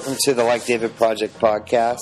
Welcome 0.00 0.16
to 0.22 0.32
the 0.32 0.44
Like 0.44 0.64
David 0.64 0.96
Project 0.96 1.38
podcast. 1.38 1.98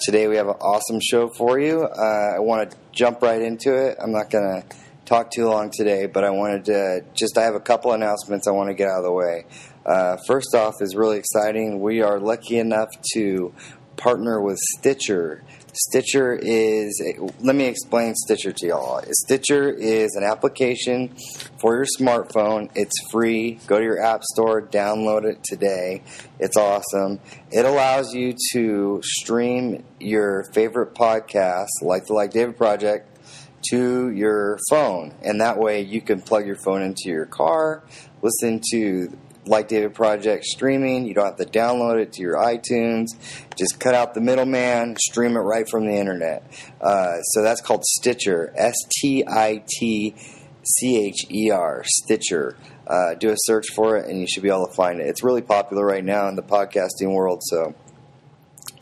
Today 0.00 0.26
we 0.26 0.34
have 0.34 0.48
an 0.48 0.56
awesome 0.60 0.98
show 1.00 1.28
for 1.28 1.60
you. 1.60 1.84
Uh, 1.84 2.34
I 2.34 2.40
want 2.40 2.72
to 2.72 2.76
jump 2.90 3.22
right 3.22 3.40
into 3.40 3.72
it. 3.72 3.98
I'm 4.02 4.10
not 4.10 4.30
going 4.30 4.62
to 4.62 4.76
talk 5.04 5.30
too 5.30 5.46
long 5.46 5.70
today, 5.70 6.06
but 6.06 6.24
I 6.24 6.30
wanted 6.30 6.64
to 6.64 7.04
just, 7.14 7.38
I 7.38 7.42
have 7.42 7.54
a 7.54 7.60
couple 7.60 7.92
announcements 7.92 8.48
I 8.48 8.50
want 8.50 8.70
to 8.70 8.74
get 8.74 8.88
out 8.88 8.98
of 8.98 9.04
the 9.04 9.12
way. 9.12 9.44
Uh, 9.86 10.16
first 10.26 10.56
off, 10.56 10.82
is 10.82 10.96
really 10.96 11.18
exciting. 11.18 11.80
We 11.80 12.02
are 12.02 12.18
lucky 12.18 12.58
enough 12.58 12.88
to 13.14 13.54
partner 13.96 14.40
with 14.40 14.58
Stitcher. 14.78 15.44
Stitcher 15.72 16.38
is, 16.40 17.02
let 17.40 17.54
me 17.54 17.64
explain 17.66 18.14
Stitcher 18.14 18.52
to 18.52 18.66
y'all. 18.66 19.02
Stitcher 19.10 19.70
is 19.70 20.14
an 20.16 20.24
application 20.24 21.16
for 21.60 21.76
your 21.76 21.86
smartphone. 21.98 22.70
It's 22.74 22.94
free. 23.10 23.60
Go 23.66 23.78
to 23.78 23.84
your 23.84 24.02
app 24.02 24.22
store, 24.24 24.62
download 24.62 25.24
it 25.24 25.42
today. 25.44 26.02
It's 26.38 26.56
awesome. 26.56 27.20
It 27.50 27.64
allows 27.64 28.14
you 28.14 28.34
to 28.52 29.00
stream 29.04 29.84
your 30.00 30.44
favorite 30.52 30.94
podcasts, 30.94 31.82
like 31.82 32.06
the 32.06 32.14
Like 32.14 32.32
David 32.32 32.56
Project, 32.56 33.06
to 33.70 34.10
your 34.10 34.58
phone. 34.70 35.14
And 35.22 35.40
that 35.40 35.58
way 35.58 35.82
you 35.82 36.00
can 36.00 36.20
plug 36.20 36.46
your 36.46 36.56
phone 36.56 36.82
into 36.82 37.08
your 37.08 37.26
car, 37.26 37.84
listen 38.22 38.60
to 38.72 39.16
like 39.50 39.68
David 39.68 39.94
Project 39.94 40.44
streaming. 40.44 41.04
You 41.04 41.14
don't 41.14 41.26
have 41.26 41.36
to 41.36 41.44
download 41.44 42.00
it 42.00 42.12
to 42.14 42.22
your 42.22 42.36
iTunes. 42.36 43.08
Just 43.58 43.80
cut 43.80 43.94
out 43.94 44.14
the 44.14 44.20
middleman, 44.20 44.96
stream 44.96 45.36
it 45.36 45.40
right 45.40 45.68
from 45.68 45.86
the 45.86 45.92
internet. 45.92 46.50
Uh, 46.80 47.20
so 47.22 47.42
that's 47.42 47.60
called 47.60 47.84
Stitcher. 47.84 48.54
S 48.56 48.76
T 49.00 49.24
I 49.26 49.62
T 49.66 50.14
C 50.62 51.04
H 51.04 51.26
E 51.30 51.50
R. 51.50 51.82
Stitcher. 51.84 52.56
Uh, 52.86 53.14
do 53.14 53.30
a 53.30 53.36
search 53.36 53.66
for 53.74 53.96
it, 53.96 54.08
and 54.08 54.20
you 54.20 54.26
should 54.26 54.42
be 54.42 54.48
able 54.48 54.66
to 54.66 54.74
find 54.74 55.00
it. 55.00 55.06
It's 55.06 55.22
really 55.22 55.42
popular 55.42 55.84
right 55.84 56.04
now 56.04 56.28
in 56.28 56.36
the 56.36 56.42
podcasting 56.42 57.12
world, 57.12 57.40
so 57.44 57.74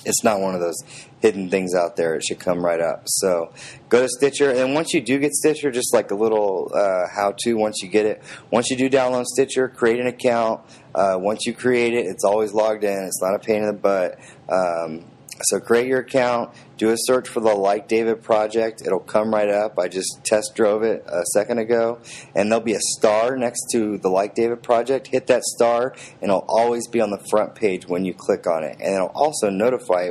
it's 0.05 0.23
not 0.25 0.41
one 0.41 0.55
of 0.55 0.61
those 0.61 0.79
hidden 1.21 1.51
things 1.51 1.75
out 1.75 1.97
there. 1.97 2.15
It 2.15 2.25
should 2.25 2.39
come 2.39 2.65
right 2.65 2.81
up. 2.81 3.03
So 3.07 3.53
go 3.89 4.03
to 4.03 4.09
Stitcher, 4.09 4.51
and 4.51 4.75
once 4.75 4.93
you 4.95 5.01
do 5.01 5.19
get 5.19 5.33
Stitcher, 5.33 5.71
just 5.71 5.93
like 5.93 6.11
a 6.11 6.15
little 6.15 6.71
uh, 6.75 7.07
how-to. 7.15 7.55
Once 7.55 7.83
you 7.83 7.89
get 7.89 8.07
it, 8.07 8.23
once 8.51 8.71
you 8.71 8.77
do 8.77 8.89
download 8.89 9.25
Stitcher, 9.25 9.69
create 9.69 10.01
an 10.01 10.07
account. 10.07 10.63
Uh, 10.95 11.17
once 11.19 11.47
you 11.47 11.53
create 11.55 11.95
it, 11.95 12.07
it's 12.07 12.25
always 12.25 12.53
logged 12.53 12.85
in. 12.85 13.05
It's 13.05 13.23
not 13.23 13.35
a 13.35 13.39
pain 13.39 13.63
in 13.63 13.67
the 13.67 13.73
butt. 13.73 14.19
Um, 14.49 15.05
so 15.43 15.61
create 15.61 15.87
your 15.87 16.01
account, 16.01 16.51
do 16.79 16.91
a 16.91 16.97
search 16.97 17.29
for 17.29 17.39
the 17.41 17.55
Like 17.55 17.87
David 17.87 18.23
project. 18.23 18.83
It'll 18.85 18.99
come 18.99 19.33
right 19.33 19.49
up. 19.49 19.79
I 19.79 19.87
just 19.87 20.21
test 20.25 20.53
drove 20.57 20.83
it 20.83 21.05
a 21.07 21.23
second 21.33 21.59
ago, 21.59 22.01
and 22.35 22.51
there'll 22.51 22.65
be 22.65 22.75
a 22.75 22.81
star 22.81 23.37
next 23.37 23.67
to 23.73 23.99
the 23.99 24.09
Like 24.09 24.35
David 24.35 24.63
project. 24.63 25.09
Hit 25.09 25.29
that 25.29 25.45
star, 25.45 25.95
and 26.21 26.31
it'll 26.31 26.45
always 26.49 26.89
be 26.89 27.01
on 27.01 27.11
the 27.11 27.23
front 27.31 27.55
page 27.55 27.87
when 27.87 28.05
you 28.05 28.15
click 28.15 28.49
on 28.49 28.65
it, 28.65 28.79
and 28.81 28.95
it'll 28.95 29.13
also 29.15 29.49
notify 29.49 30.11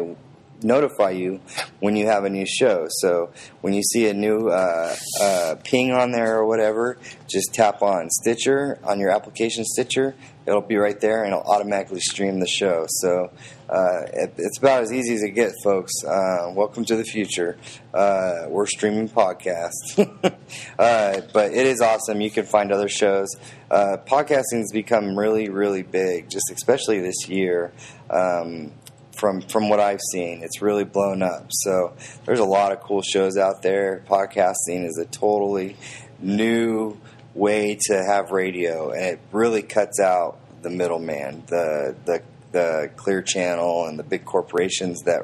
notify 0.64 1.12
you 1.12 1.40
when 1.80 1.96
you 1.96 2.08
have 2.08 2.24
a 2.24 2.30
new 2.30 2.46
show. 2.46 2.88
So 2.90 3.32
when 3.62 3.74
you 3.74 3.84
see 3.84 4.08
a 4.08 4.14
new 4.14 4.50
uh, 4.50 4.96
uh, 5.22 5.56
ping 5.64 5.92
on 5.92 6.12
there 6.12 6.38
or 6.38 6.46
whatever, 6.46 6.98
just 7.28 7.54
tap 7.54 7.82
on 7.82 8.10
Stitcher 8.10 8.80
on 8.84 9.00
your 9.00 9.10
application 9.10 9.64
Stitcher. 9.66 10.16
It'll 10.46 10.62
be 10.62 10.78
right 10.78 11.00
there 11.02 11.24
and 11.24 11.34
it'll 11.34 11.44
automatically 11.44 12.00
stream 12.00 12.40
the 12.40 12.48
show. 12.48 12.86
So 12.88 13.32
uh, 13.70 14.04
it, 14.14 14.34
it's 14.38 14.58
about 14.58 14.84
as 14.84 14.94
easy 14.94 15.14
as 15.16 15.24
it 15.24 15.32
gets, 15.32 15.56
folks. 15.64 15.92
Uh, 16.06 16.52
welcome 16.54 16.86
to 16.86 16.96
the 16.96 17.04
future. 17.04 17.58
Uh, 17.94 18.46
we're 18.48 18.66
streaming 18.66 19.10
podcasts, 19.10 19.98
uh, 20.80 21.22
but 21.34 21.52
it 21.52 21.68
is 21.68 21.82
awesome. 21.82 22.22
You 22.22 22.32
can 22.32 22.46
find 22.46 22.72
other 22.72 22.88
shows. 22.88 23.28
podcasting 23.70 24.60
has 24.60 24.72
become 24.72 25.20
really, 25.20 25.50
really 25.50 25.84
big, 25.84 26.30
just 26.30 26.50
especially 26.50 27.02
this 27.02 27.28
year. 27.28 27.74
Um, 28.10 28.72
from 29.18 29.42
from 29.42 29.70
what 29.70 29.80
I've 29.80 30.02
seen. 30.12 30.44
It's 30.44 30.62
really 30.62 30.84
blown 30.84 31.22
up. 31.22 31.48
So 31.50 31.94
there's 32.26 32.40
a 32.40 32.46
lot 32.46 32.72
of 32.72 32.82
cool 32.82 33.02
shows 33.02 33.38
out 33.38 33.62
there. 33.62 34.04
Podcasting 34.08 34.86
is 34.86 34.98
a 34.98 35.06
totally 35.06 35.76
new 36.20 36.98
way 37.34 37.78
to 37.88 38.04
have 38.04 38.32
radio, 38.32 38.92
and 38.92 39.06
it 39.06 39.20
really 39.32 39.62
cuts 39.62 40.00
out 40.00 40.40
the 40.62 40.70
middleman, 40.70 41.44
the 41.48 41.96
the 42.06 42.22
the 42.52 42.90
clear 42.96 43.22
channel 43.22 43.86
and 43.86 44.00
the 44.00 44.04
big 44.04 44.26
corporations 44.26 45.02
that 45.04 45.22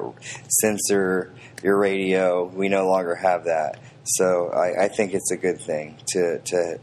censor 0.48 1.32
your 1.62 1.78
radio. 1.78 2.44
We 2.44 2.68
no 2.68 2.86
longer 2.86 3.14
have 3.14 3.44
that. 3.44 3.78
So 4.04 4.50
I, 4.50 4.84
I 4.84 4.88
think 4.88 5.14
it's 5.14 5.30
a 5.30 5.36
good 5.36 5.60
thing 5.60 5.98
to 6.08 6.38
to 6.38 6.78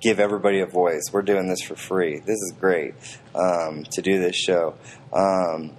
give 0.00 0.20
everybody 0.20 0.60
a 0.60 0.66
voice. 0.66 1.04
We're 1.12 1.22
doing 1.22 1.48
this 1.48 1.62
for 1.62 1.76
free. 1.76 2.18
This 2.18 2.36
is 2.36 2.52
great 2.60 2.94
um, 3.34 3.84
to 3.92 4.02
do 4.02 4.18
this 4.18 4.36
show. 4.36 4.74
Um, 5.12 5.72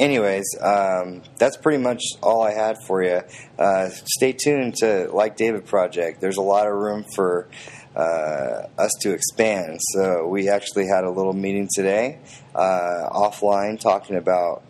anyways, 0.00 0.46
um, 0.60 1.22
that's 1.38 1.56
pretty 1.58 1.78
much 1.78 2.02
all 2.22 2.42
I 2.42 2.52
had 2.52 2.76
for 2.86 3.04
you. 3.04 3.20
Uh, 3.58 3.90
stay 4.06 4.32
tuned 4.32 4.74
to 4.76 5.10
Like 5.12 5.36
David 5.36 5.66
Project. 5.66 6.20
There's 6.20 6.38
a 6.38 6.42
lot 6.42 6.66
of 6.66 6.72
room 6.72 7.04
for 7.14 7.48
uh, 7.94 8.66
us 8.78 8.90
to 9.02 9.12
expand. 9.12 9.78
So 9.92 10.26
we 10.26 10.48
actually 10.48 10.86
had 10.86 11.04
a 11.04 11.10
little 11.10 11.34
meeting 11.34 11.68
today, 11.72 12.18
uh, 12.54 13.08
offline, 13.12 13.78
talking 13.78 14.16
about 14.16 14.62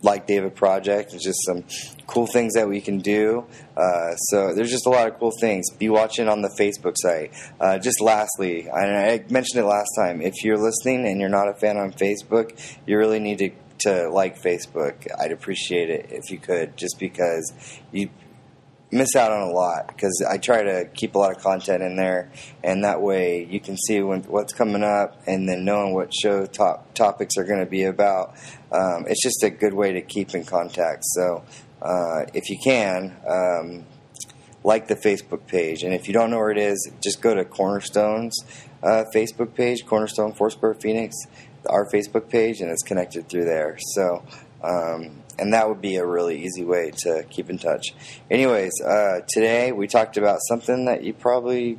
like 0.00 0.28
David 0.28 0.54
Project 0.54 1.12
and 1.12 1.20
just 1.20 1.38
some 1.44 1.64
cool 2.06 2.26
things 2.26 2.54
that 2.54 2.68
we 2.68 2.80
can 2.80 2.98
do. 2.98 3.44
Uh, 3.76 4.14
so 4.14 4.54
there's 4.54 4.70
just 4.70 4.86
a 4.86 4.90
lot 4.90 5.08
of 5.08 5.18
cool 5.18 5.32
things. 5.40 5.70
Be 5.70 5.88
watching 5.88 6.28
on 6.28 6.40
the 6.40 6.50
Facebook 6.58 6.94
site. 6.96 7.32
Uh, 7.60 7.78
just 7.78 8.00
lastly, 8.00 8.70
I, 8.70 9.12
I 9.12 9.24
mentioned 9.28 9.60
it 9.60 9.66
last 9.66 9.90
time. 9.98 10.20
If 10.20 10.44
you're 10.44 10.58
listening 10.58 11.06
and 11.06 11.20
you're 11.20 11.28
not 11.28 11.48
a 11.48 11.54
fan 11.54 11.76
on 11.76 11.92
Facebook, 11.92 12.56
you 12.86 12.96
really 12.96 13.18
need 13.18 13.38
to 13.38 13.50
to 13.80 14.08
like 14.10 14.40
Facebook. 14.40 15.06
I'd 15.18 15.32
appreciate 15.32 15.90
it 15.90 16.08
if 16.10 16.30
you 16.30 16.38
could, 16.38 16.76
just 16.76 16.98
because 16.98 17.52
you 17.92 18.10
miss 18.90 19.14
out 19.16 19.32
on 19.32 19.42
a 19.42 19.52
lot. 19.52 19.88
Because 19.88 20.24
I 20.28 20.38
try 20.38 20.62
to 20.62 20.86
keep 20.94 21.14
a 21.14 21.18
lot 21.18 21.36
of 21.36 21.42
content 21.42 21.82
in 21.82 21.96
there, 21.96 22.30
and 22.62 22.84
that 22.84 23.00
way 23.00 23.44
you 23.44 23.60
can 23.60 23.76
see 23.76 24.00
when, 24.02 24.22
what's 24.24 24.52
coming 24.52 24.82
up, 24.82 25.20
and 25.26 25.48
then 25.48 25.64
knowing 25.64 25.94
what 25.94 26.12
show 26.14 26.46
top 26.46 26.94
topics 26.94 27.36
are 27.36 27.44
going 27.44 27.60
to 27.60 27.70
be 27.70 27.84
about. 27.84 28.34
Um, 28.72 29.06
it's 29.08 29.22
just 29.22 29.42
a 29.42 29.50
good 29.50 29.74
way 29.74 29.92
to 29.92 30.02
keep 30.02 30.34
in 30.34 30.44
contact. 30.44 31.04
So 31.04 31.44
uh, 31.82 32.24
if 32.34 32.50
you 32.50 32.58
can. 32.62 33.16
Um, 33.26 33.86
like 34.64 34.88
the 34.88 34.96
Facebook 34.96 35.46
page, 35.46 35.84
and 35.84 35.94
if 35.94 36.08
you 36.08 36.12
don't 36.12 36.30
know 36.30 36.36
where 36.36 36.50
it 36.50 36.58
is, 36.58 36.90
just 37.00 37.22
go 37.22 37.32
to 37.32 37.44
Cornerstone's 37.44 38.36
uh, 38.82 39.04
Facebook 39.14 39.54
page, 39.54 39.84
Cornerstone 39.86 40.32
Foursquare 40.32 40.74
Phoenix, 40.74 41.16
our 41.68 41.88
Facebook 41.90 42.28
page, 42.28 42.60
and 42.60 42.70
it's 42.70 42.82
connected 42.82 43.28
through 43.28 43.44
there. 43.44 43.78
So, 43.94 44.24
um, 44.62 45.22
and 45.38 45.52
that 45.52 45.68
would 45.68 45.80
be 45.80 45.96
a 45.96 46.06
really 46.06 46.42
easy 46.42 46.64
way 46.64 46.90
to 47.04 47.24
keep 47.30 47.48
in 47.48 47.58
touch. 47.58 47.94
Anyways, 48.30 48.80
uh, 48.84 49.20
today 49.28 49.72
we 49.72 49.86
talked 49.86 50.16
about 50.16 50.40
something 50.48 50.86
that 50.86 51.04
you 51.04 51.14
probably 51.14 51.78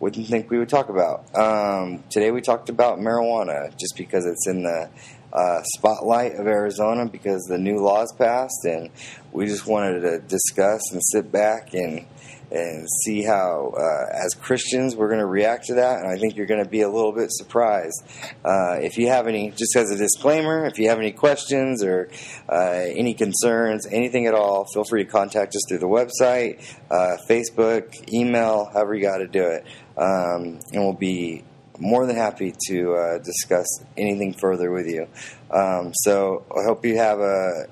wouldn't 0.00 0.26
think 0.26 0.50
we 0.50 0.58
would 0.58 0.68
talk 0.68 0.88
about. 0.88 1.26
Um, 1.36 2.02
today 2.10 2.30
we 2.30 2.40
talked 2.40 2.68
about 2.68 2.98
marijuana, 2.98 3.76
just 3.78 3.96
because 3.96 4.24
it's 4.26 4.48
in 4.48 4.62
the 4.62 4.90
uh, 5.32 5.62
spotlight 5.76 6.34
of 6.34 6.46
Arizona 6.46 7.06
because 7.06 7.42
the 7.44 7.58
new 7.58 7.78
laws 7.78 8.12
passed, 8.18 8.64
and 8.64 8.90
we 9.32 9.46
just 9.46 9.66
wanted 9.66 10.00
to 10.00 10.18
discuss 10.18 10.80
and 10.90 11.00
sit 11.02 11.30
back 11.30 11.74
and 11.74 12.06
and 12.50 12.86
see 13.04 13.22
how, 13.22 13.72
uh, 13.76 14.24
as 14.24 14.34
Christians, 14.34 14.96
we're 14.96 15.08
going 15.08 15.20
to 15.20 15.26
react 15.26 15.66
to 15.66 15.74
that. 15.74 16.00
And 16.00 16.08
I 16.08 16.18
think 16.18 16.36
you're 16.36 16.46
going 16.46 16.62
to 16.62 16.68
be 16.68 16.82
a 16.82 16.88
little 16.88 17.12
bit 17.12 17.30
surprised. 17.30 18.02
Uh, 18.44 18.78
if 18.80 18.98
you 18.98 19.08
have 19.08 19.26
any, 19.26 19.50
just 19.50 19.76
as 19.76 19.90
a 19.90 19.96
disclaimer, 19.96 20.66
if 20.66 20.78
you 20.78 20.88
have 20.88 20.98
any 20.98 21.12
questions 21.12 21.84
or 21.84 22.10
uh, 22.48 22.84
any 22.86 23.14
concerns, 23.14 23.86
anything 23.90 24.26
at 24.26 24.34
all, 24.34 24.66
feel 24.72 24.84
free 24.84 25.04
to 25.04 25.10
contact 25.10 25.54
us 25.54 25.62
through 25.68 25.78
the 25.78 25.86
website, 25.86 26.60
uh, 26.90 27.16
Facebook, 27.28 28.12
email, 28.12 28.68
however 28.72 28.94
you 28.94 29.02
got 29.02 29.18
to 29.18 29.28
do 29.28 29.44
it. 29.44 29.64
Um, 29.96 30.60
and 30.72 30.82
we'll 30.82 30.92
be 30.92 31.44
more 31.78 32.06
than 32.06 32.16
happy 32.16 32.52
to 32.68 32.94
uh, 32.94 33.18
discuss 33.18 33.66
anything 33.96 34.34
further 34.34 34.70
with 34.70 34.86
you. 34.86 35.06
Um, 35.50 35.92
so 35.94 36.44
I 36.50 36.64
hope 36.64 36.84
you 36.84 36.96
have 36.96 37.20
a 37.20 37.66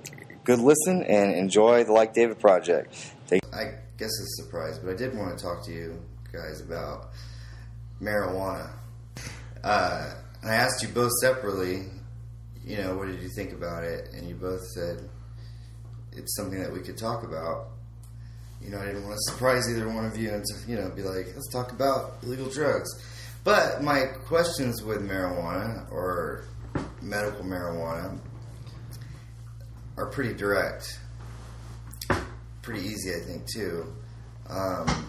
good 0.45 0.61
listen 0.61 1.03
and 1.03 1.35
enjoy 1.35 1.85
the 1.85 1.93
Like 1.93 2.15
David 2.15 2.41
project. 2.41 2.95
Take- 3.27 3.43
I 3.53 3.75
guess 3.99 4.11
it's 4.21 4.39
a 4.39 4.45
surprise, 4.45 4.79
but 4.79 4.93
I 4.93 4.97
did 4.97 5.17
want 5.17 5.37
to 5.37 5.45
talk 5.45 5.65
to 5.65 5.73
you 5.73 6.01
guys 6.33 6.61
about 6.61 7.11
marijuana. 8.01 8.71
Uh, 9.65 10.15
I 10.45 10.55
asked 10.55 10.83
you 10.83 10.89
both 10.89 11.11
separately, 11.21 11.87
you 12.65 12.77
know, 12.77 12.97
what 12.97 13.09
did 13.09 13.21
you 13.21 13.29
think 13.29 13.53
about 13.53 13.83
it? 13.83 14.11
And 14.15 14.29
you 14.29 14.37
both 14.37 14.65
said 14.69 15.09
it's 16.13 16.37
something 16.37 16.61
that 16.61 16.73
we 16.73 16.81
could 16.81 16.97
talk 16.97 17.25
about. 17.25 17.71
You 18.63 18.71
know, 18.71 18.79
I 18.79 18.87
didn't 18.87 19.05
want 19.05 19.17
to 19.17 19.33
surprise 19.33 19.69
either 19.69 19.89
one 19.89 20.05
of 20.05 20.17
you 20.17 20.31
and, 20.31 20.45
you 20.69 20.77
know, 20.77 20.91
be 20.91 21.03
like, 21.03 21.27
let's 21.35 21.53
talk 21.53 21.73
about 21.73 22.19
illegal 22.23 22.49
drugs. 22.49 22.89
But 23.43 23.83
my 23.83 24.05
questions 24.27 24.83
with 24.83 25.03
marijuana 25.03 25.91
or 25.91 26.45
medical 27.03 27.45
marijuana 27.45 28.17
are 29.97 30.07
pretty 30.07 30.35
direct 30.35 31.01
pretty 32.69 32.87
easy, 32.87 33.11
I 33.15 33.25
think, 33.27 33.47
too. 33.47 33.95
Um, 34.51 35.07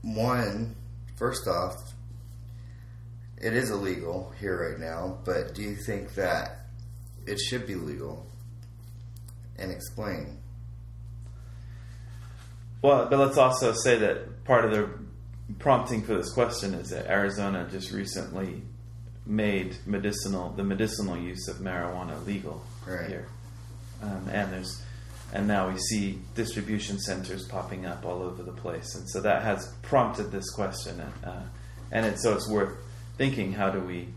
one, 0.00 0.74
first 1.16 1.46
off, 1.46 1.74
it 3.36 3.52
is 3.52 3.70
illegal 3.70 4.32
here 4.40 4.70
right 4.70 4.80
now, 4.80 5.18
but 5.26 5.54
do 5.54 5.60
you 5.62 5.76
think 5.76 6.14
that 6.14 6.68
it 7.26 7.38
should 7.38 7.66
be 7.66 7.74
legal? 7.74 8.26
And 9.58 9.70
explain. 9.70 10.38
Well, 12.80 13.06
but 13.10 13.18
let's 13.18 13.36
also 13.36 13.74
say 13.74 13.98
that 13.98 14.44
part 14.44 14.64
of 14.64 14.70
the 14.70 14.88
prompting 15.58 16.02
for 16.02 16.14
this 16.14 16.32
question 16.32 16.72
is 16.72 16.88
that 16.90 17.08
Arizona 17.08 17.68
just 17.70 17.92
recently 17.92 18.62
made 19.26 19.76
medicinal 19.86 20.50
the 20.50 20.64
medicinal 20.64 21.16
use 21.16 21.46
of 21.46 21.58
marijuana 21.58 22.24
legal 22.26 22.64
Right. 22.86 23.06
here, 23.06 23.28
um, 24.02 24.28
and 24.32 24.50
there's 24.52 24.82
and 25.32 25.48
now 25.48 25.68
we 25.68 25.78
see 25.78 26.18
distribution 26.34 26.98
centers 26.98 27.46
popping 27.46 27.86
up 27.86 28.04
all 28.04 28.22
over 28.22 28.42
the 28.42 28.52
place, 28.52 28.94
and 28.94 29.08
so 29.08 29.20
that 29.20 29.42
has 29.42 29.74
prompted 29.82 30.30
this 30.30 30.50
question, 30.50 31.00
and, 31.00 31.12
uh, 31.24 31.42
and 31.90 32.06
it, 32.06 32.20
so 32.20 32.34
it's 32.34 32.48
worth 32.48 32.76
thinking 33.16 33.52
how 33.52 33.70
do 33.70 33.80
we 33.80 34.08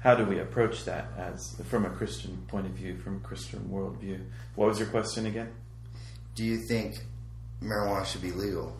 how 0.00 0.16
do 0.16 0.24
we 0.24 0.40
approach 0.40 0.84
that 0.84 1.06
as 1.16 1.60
from 1.66 1.84
a 1.84 1.90
Christian 1.90 2.44
point 2.48 2.66
of 2.66 2.72
view, 2.72 2.98
from 2.98 3.16
a 3.16 3.20
Christian 3.20 3.60
worldview? 3.70 4.20
What 4.56 4.68
was 4.68 4.78
your 4.78 4.88
question 4.88 5.26
again? 5.26 5.52
Do 6.34 6.44
you 6.44 6.58
think 6.66 6.96
marijuana 7.62 8.04
should 8.04 8.22
be 8.22 8.32
legal? 8.32 8.76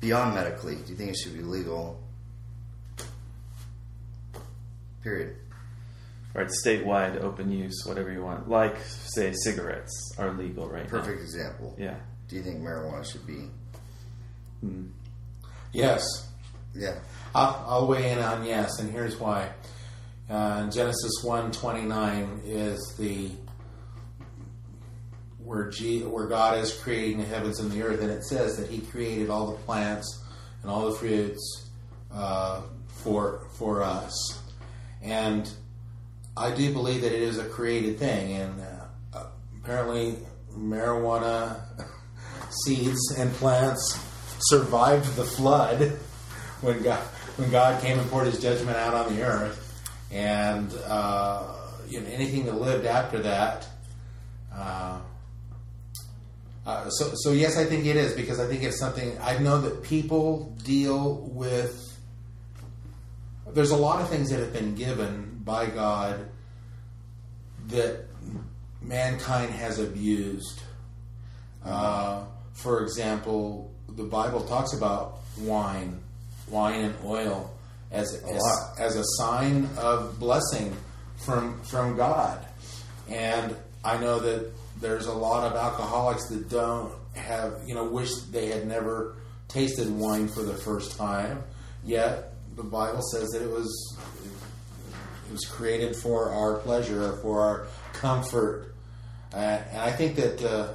Beyond 0.00 0.34
medically, 0.34 0.76
do 0.76 0.92
you 0.92 0.96
think 0.96 1.10
it 1.10 1.16
should 1.16 1.36
be 1.36 1.42
legal? 1.42 2.00
Period. 5.02 5.36
Right, 6.34 6.50
statewide 6.64 7.22
open 7.22 7.52
use, 7.52 7.84
whatever 7.84 8.10
you 8.10 8.22
want. 8.22 8.48
Like, 8.48 8.78
say, 8.80 9.32
cigarettes 9.32 10.14
are 10.16 10.32
legal 10.32 10.66
right 10.66 10.88
Perfect 10.88 11.20
example. 11.20 11.76
Yeah. 11.78 11.96
Do 12.28 12.36
you 12.36 12.42
think 12.42 12.60
marijuana 12.60 13.04
should 13.04 13.26
be? 13.26 13.50
Yes. 15.72 16.02
Yeah. 16.74 16.98
I'll, 17.34 17.64
I'll 17.66 17.86
weigh 17.86 18.12
in 18.12 18.18
on 18.18 18.46
yes, 18.46 18.78
and 18.78 18.90
here's 18.90 19.18
why. 19.18 19.50
Uh, 20.30 20.70
Genesis 20.70 21.22
one 21.22 21.52
twenty 21.52 21.82
nine 21.82 22.40
is 22.46 22.94
the 22.98 23.30
where 25.44 25.68
G, 25.68 26.02
where 26.02 26.26
God 26.26 26.58
is 26.58 26.72
creating 26.72 27.18
the 27.18 27.24
heavens 27.24 27.60
and 27.60 27.70
the 27.70 27.82
earth, 27.82 28.00
and 28.00 28.10
it 28.10 28.24
says 28.24 28.56
that 28.56 28.70
He 28.70 28.78
created 28.80 29.28
all 29.28 29.50
the 29.50 29.58
plants 29.58 30.24
and 30.62 30.70
all 30.70 30.90
the 30.90 30.96
fruits 30.96 31.68
uh, 32.12 32.62
for 32.86 33.46
for 33.58 33.82
us, 33.82 34.40
and 35.02 35.52
I 36.36 36.54
do 36.54 36.72
believe 36.72 37.02
that 37.02 37.12
it 37.12 37.22
is 37.22 37.38
a 37.38 37.44
created 37.44 37.98
thing, 37.98 38.32
and 38.32 38.60
uh, 39.14 39.24
apparently 39.62 40.16
marijuana 40.56 41.60
seeds 42.64 43.14
and 43.18 43.32
plants 43.34 43.98
survived 44.40 45.14
the 45.16 45.24
flood 45.24 45.80
when 46.60 46.82
God 46.82 47.02
when 47.36 47.50
God 47.50 47.82
came 47.82 47.98
and 47.98 48.10
poured 48.10 48.26
His 48.26 48.40
judgment 48.40 48.76
out 48.76 48.94
on 48.94 49.14
the 49.14 49.22
earth, 49.22 49.82
and 50.10 50.72
uh, 50.86 51.54
you 51.88 52.00
know 52.00 52.08
anything 52.08 52.46
that 52.46 52.54
lived 52.54 52.86
after 52.86 53.18
that. 53.20 53.66
Uh, 54.54 55.00
uh, 56.64 56.88
so, 56.90 57.10
so 57.14 57.32
yes, 57.32 57.58
I 57.58 57.64
think 57.64 57.86
it 57.86 57.96
is 57.96 58.12
because 58.12 58.38
I 58.38 58.46
think 58.46 58.62
it's 58.62 58.78
something 58.78 59.18
I 59.20 59.38
know 59.38 59.60
that 59.60 59.82
people 59.82 60.56
deal 60.64 61.16
with. 61.32 61.88
There's 63.54 63.70
a 63.70 63.76
lot 63.76 64.00
of 64.00 64.08
things 64.08 64.30
that 64.30 64.40
have 64.40 64.52
been 64.52 64.74
given 64.74 65.40
by 65.44 65.66
God 65.66 66.28
that 67.68 68.06
mankind 68.80 69.50
has 69.52 69.78
abused. 69.78 70.62
Uh, 71.64 72.24
for 72.52 72.82
example, 72.82 73.72
the 73.88 74.04
Bible 74.04 74.44
talks 74.44 74.72
about 74.72 75.20
wine, 75.38 76.00
wine 76.48 76.80
and 76.80 76.94
oil 77.04 77.52
as 77.90 78.14
as, 78.14 78.42
as 78.78 78.96
a 78.96 79.04
sign 79.18 79.68
of 79.78 80.18
blessing 80.18 80.76
from 81.16 81.62
from 81.62 81.96
God. 81.96 82.44
And 83.08 83.54
I 83.84 83.98
know 83.98 84.18
that 84.20 84.50
there's 84.80 85.06
a 85.06 85.12
lot 85.12 85.50
of 85.50 85.56
alcoholics 85.56 86.28
that 86.28 86.48
don't 86.48 86.92
have, 87.14 87.60
you 87.66 87.74
know, 87.74 87.84
wish 87.84 88.12
they 88.30 88.46
had 88.46 88.66
never 88.66 89.16
tasted 89.48 89.90
wine 89.90 90.28
for 90.28 90.42
the 90.42 90.54
first 90.54 90.96
time. 90.96 91.42
Yet 91.84 92.31
the 92.56 92.62
Bible 92.62 93.02
says 93.12 93.30
that 93.30 93.42
it 93.42 93.50
was 93.50 93.98
it 95.26 95.32
was 95.32 95.44
created 95.44 95.96
for 95.96 96.30
our 96.30 96.58
pleasure, 96.58 97.16
for 97.22 97.40
our 97.40 97.66
comfort. 97.92 98.74
Uh, 99.32 99.36
and 99.70 99.80
I 99.80 99.90
think 99.90 100.16
that 100.16 100.42
uh, 100.42 100.74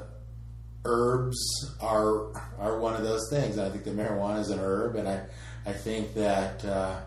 herbs 0.85 1.37
are 1.79 2.31
are 2.57 2.79
one 2.79 2.95
of 2.95 3.03
those 3.03 3.29
things. 3.29 3.57
I 3.57 3.69
think 3.69 3.83
that 3.83 3.95
marijuana 3.95 4.39
is 4.39 4.49
an 4.49 4.59
herb, 4.59 4.95
and 4.95 5.07
I 5.07 5.21
I 5.65 5.73
think 5.73 6.13
that 6.15 6.65
uh, 6.65 6.99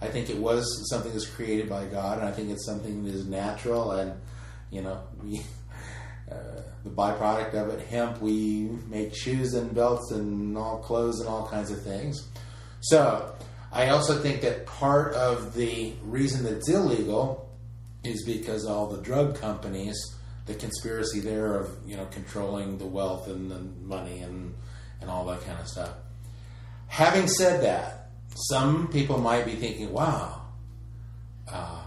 I 0.00 0.08
think 0.08 0.30
it 0.30 0.38
was 0.38 0.88
something 0.90 1.12
that's 1.12 1.26
created 1.26 1.68
by 1.68 1.84
God, 1.86 2.18
and 2.18 2.26
I 2.28 2.32
think 2.32 2.50
it's 2.50 2.64
something 2.64 3.04
that 3.04 3.14
is 3.14 3.26
natural, 3.26 3.92
and 3.92 4.14
you 4.70 4.82
know 4.82 5.00
we. 5.22 5.42
Uh, 6.28 6.60
the 6.82 6.90
byproduct 6.90 7.54
of 7.54 7.68
it, 7.68 7.86
hemp, 7.86 8.20
we 8.20 8.68
make 8.88 9.14
shoes 9.14 9.54
and 9.54 9.72
belts 9.72 10.10
and 10.10 10.58
all 10.58 10.78
clothes 10.78 11.20
and 11.20 11.28
all 11.28 11.46
kinds 11.46 11.70
of 11.70 11.80
things. 11.82 12.26
So, 12.80 13.32
I 13.72 13.88
also 13.88 14.18
think 14.20 14.40
that 14.42 14.66
part 14.66 15.14
of 15.14 15.54
the 15.54 15.94
reason 16.02 16.44
that 16.44 16.54
it's 16.54 16.68
illegal 16.68 17.50
is 18.04 18.24
because 18.24 18.64
all 18.64 18.86
the 18.86 19.02
drug 19.02 19.38
companies, 19.38 19.96
the 20.46 20.54
conspiracy 20.54 21.20
there 21.20 21.58
of 21.58 21.76
you 21.86 21.96
know 21.96 22.06
controlling 22.06 22.78
the 22.78 22.86
wealth 22.86 23.28
and 23.28 23.50
the 23.50 23.60
money 23.84 24.20
and 24.20 24.54
and 25.00 25.10
all 25.10 25.24
that 25.26 25.44
kind 25.44 25.58
of 25.60 25.66
stuff. 25.66 25.92
Having 26.86 27.28
said 27.28 27.62
that, 27.64 28.10
some 28.48 28.88
people 28.88 29.18
might 29.18 29.44
be 29.44 29.56
thinking, 29.56 29.92
"Wow, 29.92 30.42
uh, 31.48 31.85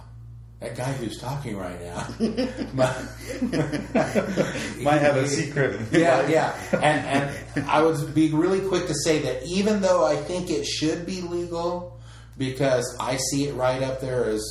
that 0.59 0.75
guy 0.75 0.91
who's 0.93 1.17
talking 1.19 1.55
right 1.55 1.81
now 1.81 2.05
might, 4.83 4.97
have 5.01 5.15
a 5.15 5.27
secret. 5.27 5.79
yeah, 5.91 6.27
yeah. 6.27 6.53
And 6.73 7.33
and 7.55 7.65
I 7.69 7.81
would 7.81 8.13
be 8.13 8.31
really 8.33 8.67
quick 8.67 8.87
to 8.87 8.93
say 8.93 9.19
that 9.19 9.43
even 9.45 9.81
though 9.81 10.05
I 10.05 10.17
think 10.17 10.49
it 10.49 10.65
should 10.65 11.05
be 11.05 11.21
legal, 11.21 11.97
because 12.37 12.95
I 12.99 13.17
see 13.31 13.47
it 13.47 13.55
right 13.55 13.81
up 13.81 14.01
there 14.01 14.25
as 14.25 14.43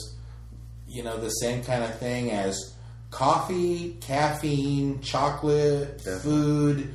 you 0.86 1.02
know 1.02 1.18
the 1.18 1.28
same 1.28 1.62
kind 1.62 1.84
of 1.84 1.98
thing 1.98 2.30
as 2.30 2.74
coffee, 3.10 3.96
caffeine, 4.00 5.00
chocolate, 5.02 5.98
Definitely. 5.98 6.20
food, 6.20 6.94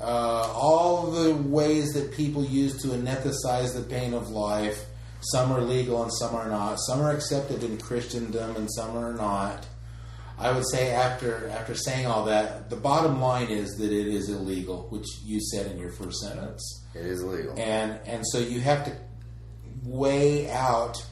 uh, 0.00 0.52
all 0.54 1.10
the 1.10 1.34
ways 1.34 1.92
that 1.94 2.12
people 2.12 2.44
use 2.44 2.80
to 2.82 2.88
anesthetize 2.88 3.74
the 3.74 3.82
pain 3.88 4.14
of 4.14 4.30
life. 4.30 4.84
Some 5.20 5.52
are 5.52 5.60
legal 5.60 6.02
and 6.02 6.12
some 6.14 6.34
are 6.34 6.48
not. 6.48 6.76
Some 6.80 7.00
are 7.02 7.12
accepted 7.12 7.62
in 7.62 7.78
Christendom 7.78 8.56
and 8.56 8.68
some 8.72 8.96
are 8.96 9.12
not. 9.12 9.66
I 10.38 10.52
would 10.52 10.64
say 10.70 10.92
after 10.92 11.48
after 11.48 11.74
saying 11.74 12.06
all 12.06 12.24
that, 12.24 12.70
the 12.70 12.76
bottom 12.76 13.20
line 13.20 13.48
is 13.48 13.76
that 13.76 13.92
it 13.92 14.06
is 14.06 14.30
illegal, 14.30 14.86
which 14.88 15.06
you 15.22 15.38
said 15.40 15.70
in 15.70 15.78
your 15.78 15.90
first 15.92 16.20
sentence, 16.20 16.86
It 16.94 17.04
is 17.04 17.22
legal. 17.22 17.58
and 17.58 18.00
and 18.06 18.24
so 18.26 18.38
you 18.38 18.60
have 18.60 18.86
to 18.86 18.96
weigh 19.84 20.50
out 20.50 21.04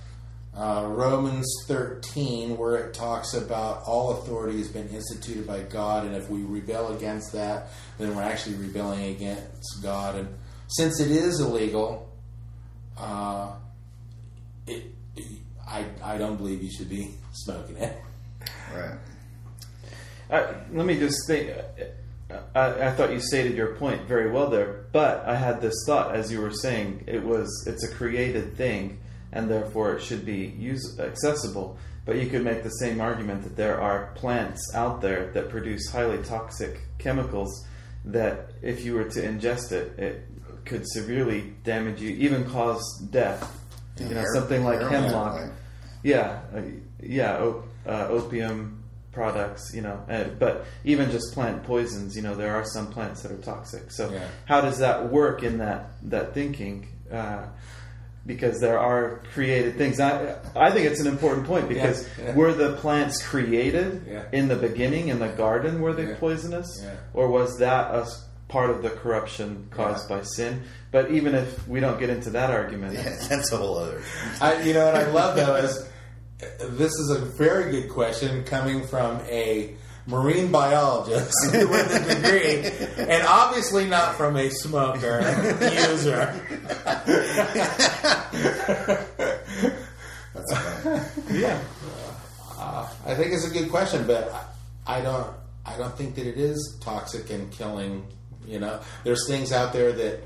uh, 0.57 0.87
Romans 0.89 1.47
thirteen, 1.67 2.57
where 2.57 2.77
it 2.77 2.95
talks 2.95 3.35
about 3.35 3.83
all 3.85 4.13
authority 4.13 4.57
has 4.59 4.69
been 4.69 4.89
instituted 4.89 5.47
by 5.47 5.61
God, 5.61 6.07
and 6.07 6.17
if 6.17 6.31
we 6.31 6.43
rebel 6.43 6.97
against 6.97 7.33
that, 7.35 7.69
then 7.99 8.17
we're 8.17 8.23
actually 8.23 8.57
rebelling 8.57 9.15
against 9.15 9.83
God. 9.83 10.17
And 10.17 10.29
since 10.69 11.01
it 11.01 11.11
is 11.11 11.39
illegal, 11.41 12.11
uh, 12.97 13.53
it, 14.69 14.85
I 15.67 15.85
I 16.03 16.19
don't 16.19 16.37
believe 16.37 16.63
you 16.63 16.71
should 16.71 16.89
be 16.89 17.15
smoking 17.33 17.77
it. 17.77 17.97
Right. 18.75 18.99
Uh, 20.31 20.53
let 20.73 20.87
me 20.87 20.99
just 20.99 21.27
think. 21.27 21.51
uh, 21.51 22.35
I, 22.55 22.89
I 22.89 22.91
thought 22.93 23.11
you 23.13 23.21
stated 23.21 23.57
your 23.57 23.75
point 23.77 24.03
very 24.07 24.31
well 24.31 24.51
there, 24.51 24.85
but 24.93 25.25
I 25.27 25.35
had 25.35 25.63
this 25.63 25.75
thought 25.87 26.15
as 26.15 26.31
you 26.31 26.41
were 26.41 26.53
saying 26.53 27.05
it 27.07 27.23
was 27.23 27.49
it's 27.67 27.85
a 27.85 27.95
created 27.95 28.55
thing, 28.57 28.99
and 29.33 29.51
therefore 29.51 29.95
it 29.95 30.03
should 30.03 30.27
be 30.27 30.55
use 30.59 30.99
accessible. 31.01 31.79
But 32.05 32.17
you 32.17 32.29
could 32.29 32.43
make 32.45 32.63
the 32.63 32.71
same 32.71 33.01
argument 33.01 33.43
that 33.45 33.57
there 33.57 33.81
are 33.81 34.13
plants 34.15 34.61
out 34.75 35.01
there 35.03 35.31
that 35.33 35.51
produce 35.51 35.91
highly 35.91 36.23
toxic 36.23 36.81
chemicals 36.99 37.67
that, 38.07 38.53
if 38.63 38.83
you 38.85 38.95
were 38.95 39.05
to 39.05 39.21
ingest 39.21 39.73
it, 39.73 39.99
it 39.99 40.25
could 40.65 40.87
severely 40.89 41.53
damage 41.65 42.01
you, 42.01 42.11
even 42.11 42.45
cause 42.49 42.83
death. 43.11 43.58
You 44.01 44.15
know, 44.15 44.25
something 44.35 44.65
like 44.65 44.81
hemlock. 44.81 45.35
like- 45.41 45.51
Yeah, 46.03 46.39
uh, 46.55 46.61
yeah, 47.03 47.39
op- 47.39 47.67
uh, 47.87 48.07
opium 48.09 48.83
products, 49.13 49.73
you 49.75 49.81
know, 49.83 49.99
uh, 50.09 50.25
but 50.39 50.65
even 50.85 51.11
just 51.11 51.33
plant 51.35 51.65
poisons, 51.65 52.15
you 52.15 52.23
know, 52.23 52.35
there 52.37 52.55
are 52.55 52.65
some 52.65 52.87
plants 52.87 53.23
that 53.23 53.33
are 53.33 53.37
toxic. 53.39 53.91
So, 53.91 54.11
Yeah. 54.11 54.21
how 54.45 54.61
does 54.61 54.79
that 54.79 55.11
work 55.11 55.43
in 55.43 55.59
that 55.59 55.91
that 56.11 56.35
thinking? 56.35 56.87
Uh, 57.13 57.47
because 58.27 58.61
there 58.61 58.79
are 58.79 59.23
created 59.33 59.77
things. 59.79 59.99
I 59.99 60.37
I 60.55 60.71
think 60.71 60.87
it's 60.87 61.01
an 61.01 61.07
important 61.07 61.47
point 61.47 61.69
because 61.69 62.07
Yeah, 62.19 62.27
yeah. 62.27 62.35
were 62.37 62.53
the 62.53 62.75
plants 62.75 63.23
created 63.27 64.03
Yeah. 64.07 64.23
in 64.33 64.49
the 64.49 64.57
beginning 64.57 65.09
in 65.09 65.19
the 65.19 65.29
garden? 65.29 65.81
Were 65.81 65.95
they 65.95 66.09
Yeah. 66.09 66.17
poisonous, 66.21 66.69
Yeah. 66.83 66.91
or 67.15 67.29
was 67.29 67.57
that 67.59 67.93
a 67.95 68.03
s- 68.03 68.27
part 68.49 68.71
of 68.71 68.83
the 68.83 68.91
corruption 68.91 69.69
caused 69.71 70.09
Yeah. 70.11 70.17
by 70.19 70.23
sin? 70.25 70.63
But 70.91 71.11
even 71.11 71.35
if 71.35 71.69
we 71.69 71.81
don't 71.81 71.99
get 72.01 72.11
into 72.11 72.31
that 72.31 72.51
argument, 72.51 72.95
Yeah, 72.95 73.17
that's 73.29 73.53
a 73.53 73.57
whole 73.59 73.79
other. 73.79 74.03
I, 74.41 74.63
you 74.63 74.73
know 74.75 74.87
what 74.87 74.95
I 74.97 75.07
love 75.11 75.37
though 75.37 75.57
is 75.57 75.89
this 76.79 76.93
is 76.93 77.11
a 77.11 77.19
very 77.19 77.71
good 77.71 77.91
question 77.91 78.45
coming 78.45 78.87
from 78.87 79.21
a 79.29 79.75
marine 80.07 80.51
biologist 80.51 81.35
with 81.53 81.95
a 81.95 82.15
degree, 82.15 83.05
and 83.07 83.23
obviously 83.27 83.87
not 83.87 84.15
from 84.15 84.37
a 84.37 84.49
smoker 84.49 85.21
user. 85.91 86.33
Yeah. 91.31 91.61
Uh, 92.57 92.89
I 93.07 93.15
think 93.15 93.33
it's 93.33 93.47
a 93.47 93.51
good 93.51 93.71
question, 93.71 94.07
but 94.07 94.33
I, 94.87 94.99
I 94.99 95.01
don't. 95.03 95.33
I 95.67 95.77
don't 95.77 95.97
think 95.99 96.15
that 96.15 96.27
it 96.27 96.39
is 96.39 96.79
toxic 96.81 97.29
and 97.31 97.53
killing. 97.53 98.07
You 98.47 98.61
know, 98.61 98.81
there's 99.05 99.27
things 99.29 99.53
out 99.53 99.73
there 99.73 99.93
that 99.93 100.21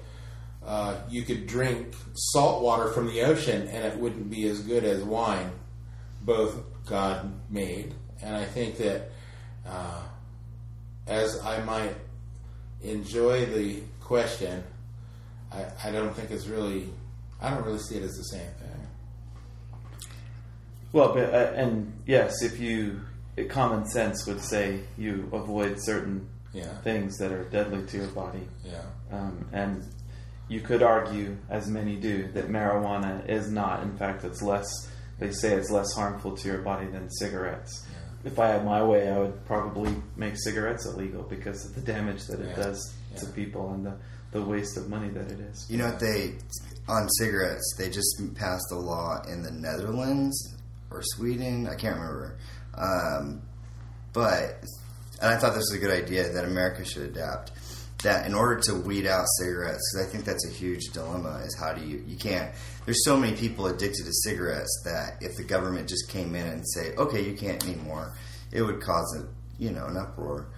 uh, 0.64 0.96
you 1.08 1.22
could 1.22 1.46
drink 1.46 1.94
salt 2.14 2.62
water 2.62 2.90
from 2.90 3.06
the 3.06 3.22
ocean 3.22 3.68
and 3.68 3.84
it 3.84 3.98
wouldn't 3.98 4.30
be 4.30 4.46
as 4.46 4.60
good 4.60 4.84
as 4.84 5.02
wine. 5.02 5.50
Both 6.22 6.60
God 6.86 7.32
made, 7.50 7.94
and 8.22 8.36
I 8.36 8.44
think 8.44 8.76
that 8.78 9.10
uh, 9.66 10.02
as 11.06 11.40
I 11.40 11.62
might 11.64 11.96
enjoy 12.80 13.46
the 13.46 13.82
question, 14.00 14.62
I, 15.50 15.66
I 15.84 15.90
don't 15.90 16.14
think 16.14 16.30
it's 16.30 16.46
really. 16.46 16.88
I 17.40 17.50
don't 17.50 17.64
really 17.64 17.80
see 17.80 17.96
it 17.96 18.04
as 18.04 18.12
the 18.12 18.22
same 18.22 18.50
thing. 18.60 18.86
Well, 20.92 21.12
but, 21.12 21.34
uh, 21.34 21.52
and 21.56 21.92
yes, 22.06 22.42
if 22.42 22.60
you 22.60 23.00
common 23.48 23.86
sense 23.86 24.26
would 24.26 24.42
say 24.42 24.80
you 24.98 25.28
avoid 25.32 25.76
certain 25.80 26.28
Yeah. 26.52 26.64
things 26.82 27.16
that 27.18 27.32
are 27.32 27.44
deadly 27.44 27.84
to 27.86 27.96
your 27.96 28.08
body, 28.08 28.46
Yeah. 28.64 28.82
um, 29.10 29.48
and 29.52 29.84
you 30.48 30.60
could 30.60 30.82
argue, 30.82 31.36
as 31.48 31.66
many 31.68 31.96
do, 31.96 32.30
that 32.32 32.48
marijuana 32.48 33.26
is 33.28 33.50
not. 33.50 33.82
In 33.82 33.96
fact, 33.96 34.24
it's 34.24 34.42
less. 34.42 34.68
They 35.18 35.30
say 35.32 35.54
it's 35.54 35.70
less 35.70 35.92
harmful 35.94 36.36
to 36.36 36.48
your 36.48 36.58
body 36.62 36.86
than 36.86 37.08
cigarettes. 37.10 37.84
If 38.24 38.38
I 38.38 38.48
had 38.48 38.64
my 38.64 38.82
way, 38.82 39.08
I 39.10 39.18
would 39.18 39.44
probably 39.46 39.94
make 40.16 40.34
cigarettes 40.36 40.84
illegal 40.86 41.22
because 41.22 41.64
of 41.64 41.74
the 41.74 41.80
damage 41.80 42.26
that 42.26 42.38
it 42.40 42.48
Yeah. 42.56 42.64
does 42.64 42.92
to 43.16 43.26
people 43.26 43.72
and 43.72 43.84
the, 43.86 43.94
the 44.32 44.42
waste 44.42 44.76
of 44.76 44.88
money 44.88 45.08
that 45.10 45.30
it 45.30 45.40
is. 45.40 45.66
You 45.70 45.78
know 45.78 45.86
what 45.90 46.00
they 46.00 46.34
on 46.88 47.08
cigarettes? 47.18 47.74
They 47.78 47.88
just 47.88 48.20
passed 48.34 48.70
a 48.72 48.76
law 48.76 49.22
in 49.28 49.42
the 49.42 49.50
Netherlands 49.50 50.54
or 50.90 51.02
Sweden. 51.02 51.66
I 51.66 51.74
can't 51.76 51.96
remember. 51.96 52.36
Um, 52.76 53.42
but 54.12 54.64
and 55.22 55.30
I 55.30 55.38
thought 55.38 55.54
this 55.54 55.68
was 55.70 55.74
a 55.74 55.78
good 55.78 55.90
idea 55.90 56.28
that 56.30 56.44
America 56.44 56.84
should 56.84 57.04
adapt. 57.04 57.52
That 58.02 58.26
in 58.26 58.34
order 58.34 58.60
to 58.62 58.74
weed 58.74 59.06
out 59.06 59.24
cigarettes, 59.38 59.92
because 59.92 60.08
I 60.08 60.10
think 60.10 60.24
that's 60.24 60.44
a 60.44 60.50
huge 60.50 60.88
dilemma, 60.92 61.40
is 61.44 61.56
how 61.56 61.72
do 61.72 61.86
you 61.86 62.04
you 62.06 62.16
can't. 62.16 62.52
There's 62.84 63.04
so 63.04 63.16
many 63.16 63.36
people 63.36 63.66
addicted 63.66 64.04
to 64.04 64.12
cigarettes 64.12 64.82
that 64.84 65.18
if 65.20 65.36
the 65.36 65.44
government 65.44 65.88
just 65.88 66.08
came 66.08 66.34
in 66.34 66.46
and 66.46 66.68
say, 66.68 66.96
okay, 66.96 67.24
you 67.24 67.34
can't 67.36 67.64
anymore, 67.64 68.16
it 68.50 68.62
would 68.62 68.80
cause 68.80 69.16
a 69.16 69.62
you 69.62 69.70
know 69.70 69.86
an 69.86 69.96
uproar 69.96 70.48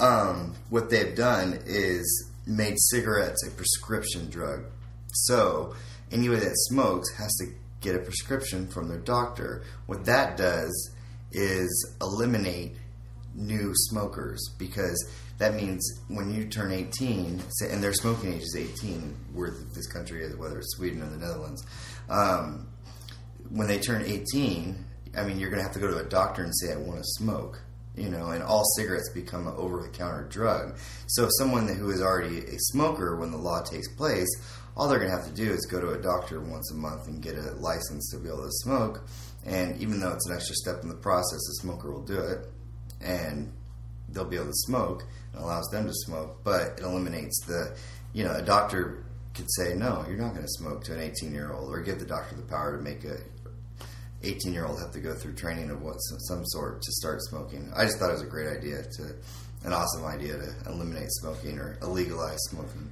um, 0.00 0.54
what 0.70 0.90
they've 0.90 1.14
done 1.14 1.60
is 1.66 2.30
made 2.46 2.74
cigarettes 2.78 3.46
a 3.46 3.50
prescription 3.50 4.30
drug. 4.30 4.64
So 5.12 5.74
anyone 6.12 6.40
that 6.40 6.54
smokes 6.54 7.12
has 7.16 7.34
to 7.36 7.46
get 7.80 7.94
a 7.94 7.98
prescription 7.98 8.68
from 8.68 8.88
their 8.88 8.98
doctor. 8.98 9.62
What 9.86 10.04
that 10.06 10.36
does 10.36 10.94
is 11.32 11.96
eliminate 12.00 12.76
new 13.38 13.72
smokers 13.74 14.40
because 14.58 15.08
that 15.38 15.54
means 15.54 16.00
when 16.08 16.34
you 16.34 16.46
turn 16.46 16.72
18, 16.72 17.40
say- 17.50 17.70
and 17.70 17.82
their 17.82 17.94
smoking 17.94 18.34
age 18.34 18.42
is 18.42 18.56
18, 18.56 19.16
where 19.32 19.52
this 19.74 19.86
country 19.86 20.24
is, 20.24 20.36
whether 20.36 20.58
it's 20.58 20.76
Sweden 20.76 21.02
or 21.02 21.06
the 21.06 21.16
Netherlands, 21.16 21.64
um, 22.10 22.66
when 23.48 23.68
they 23.68 23.78
turn 23.78 24.02
18, 24.02 24.84
I 25.16 25.22
mean, 25.22 25.38
you're 25.38 25.50
going 25.50 25.60
to 25.60 25.64
have 25.64 25.74
to 25.74 25.78
go 25.78 25.88
to 25.88 25.98
a 25.98 26.04
doctor 26.04 26.42
and 26.42 26.52
say, 26.54 26.72
I 26.72 26.76
want 26.76 26.98
to 26.98 27.04
smoke, 27.04 27.60
you 27.96 28.10
know, 28.10 28.26
and 28.26 28.42
all 28.42 28.64
cigarettes 28.76 29.10
become 29.10 29.46
an 29.46 29.54
over 29.56 29.80
the 29.80 29.88
counter 29.88 30.24
drug. 30.24 30.76
So, 31.06 31.28
someone 31.38 31.66
who 31.68 31.90
is 31.90 32.02
already 32.02 32.38
a 32.38 32.58
smoker, 32.58 33.16
when 33.16 33.30
the 33.30 33.38
law 33.38 33.62
takes 33.62 33.88
place, 33.94 34.28
all 34.76 34.88
they're 34.88 34.98
going 34.98 35.10
to 35.10 35.16
have 35.16 35.26
to 35.26 35.34
do 35.34 35.50
is 35.50 35.66
go 35.66 35.80
to 35.80 35.90
a 35.90 35.98
doctor 35.98 36.40
once 36.40 36.70
a 36.70 36.74
month 36.74 37.08
and 37.08 37.22
get 37.22 37.36
a 37.36 37.52
license 37.52 38.10
to 38.10 38.18
be 38.18 38.28
able 38.28 38.44
to 38.44 38.52
smoke. 38.52 39.02
And 39.46 39.80
even 39.80 39.98
though 39.98 40.12
it's 40.12 40.28
an 40.28 40.34
extra 40.34 40.54
step 40.56 40.82
in 40.82 40.88
the 40.88 40.94
process, 40.94 41.38
the 41.46 41.54
smoker 41.60 41.90
will 41.90 42.04
do 42.04 42.18
it 42.18 42.46
and 43.00 43.52
they'll 44.08 44.24
be 44.24 44.36
able 44.36 44.46
to 44.46 44.52
smoke. 44.54 45.04
It 45.34 45.38
allows 45.38 45.68
them 45.70 45.86
to 45.86 45.92
smoke, 45.92 46.40
but 46.44 46.78
it 46.78 46.80
eliminates 46.80 47.44
the, 47.46 47.76
you 48.12 48.24
know, 48.24 48.34
a 48.34 48.42
doctor 48.42 49.04
could 49.34 49.46
say, 49.50 49.74
no, 49.74 50.04
you're 50.08 50.18
not 50.18 50.34
going 50.34 50.44
to 50.44 50.52
smoke 50.52 50.84
to 50.84 50.94
an 50.94 51.00
18 51.00 51.32
year 51.32 51.52
old, 51.52 51.72
or 51.72 51.80
give 51.80 51.98
the 51.98 52.06
doctor 52.06 52.34
the 52.34 52.42
power 52.42 52.76
to 52.76 52.82
make 52.82 53.04
a 53.04 53.18
18 54.22 54.52
year 54.52 54.66
old 54.66 54.80
have 54.80 54.90
to 54.92 55.00
go 55.00 55.14
through 55.14 55.34
training 55.34 55.70
of 55.70 55.82
what 55.82 55.94
some 55.94 56.44
sort 56.46 56.82
to 56.82 56.92
start 56.92 57.22
smoking. 57.22 57.70
I 57.76 57.84
just 57.84 57.98
thought 57.98 58.10
it 58.10 58.14
was 58.14 58.22
a 58.22 58.26
great 58.26 58.48
idea 58.48 58.82
to, 58.82 59.14
an 59.64 59.72
awesome 59.72 60.04
idea 60.04 60.34
to 60.36 60.54
eliminate 60.70 61.10
smoking 61.10 61.58
or 61.58 61.78
illegalize 61.80 62.38
smoking. 62.50 62.90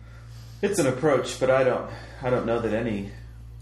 It's 0.62 0.78
an 0.78 0.86
approach, 0.86 1.38
but 1.38 1.50
I 1.50 1.64
don't. 1.64 1.90
I 2.22 2.30
don't 2.30 2.46
know 2.46 2.60
that 2.60 2.72
any 2.72 3.10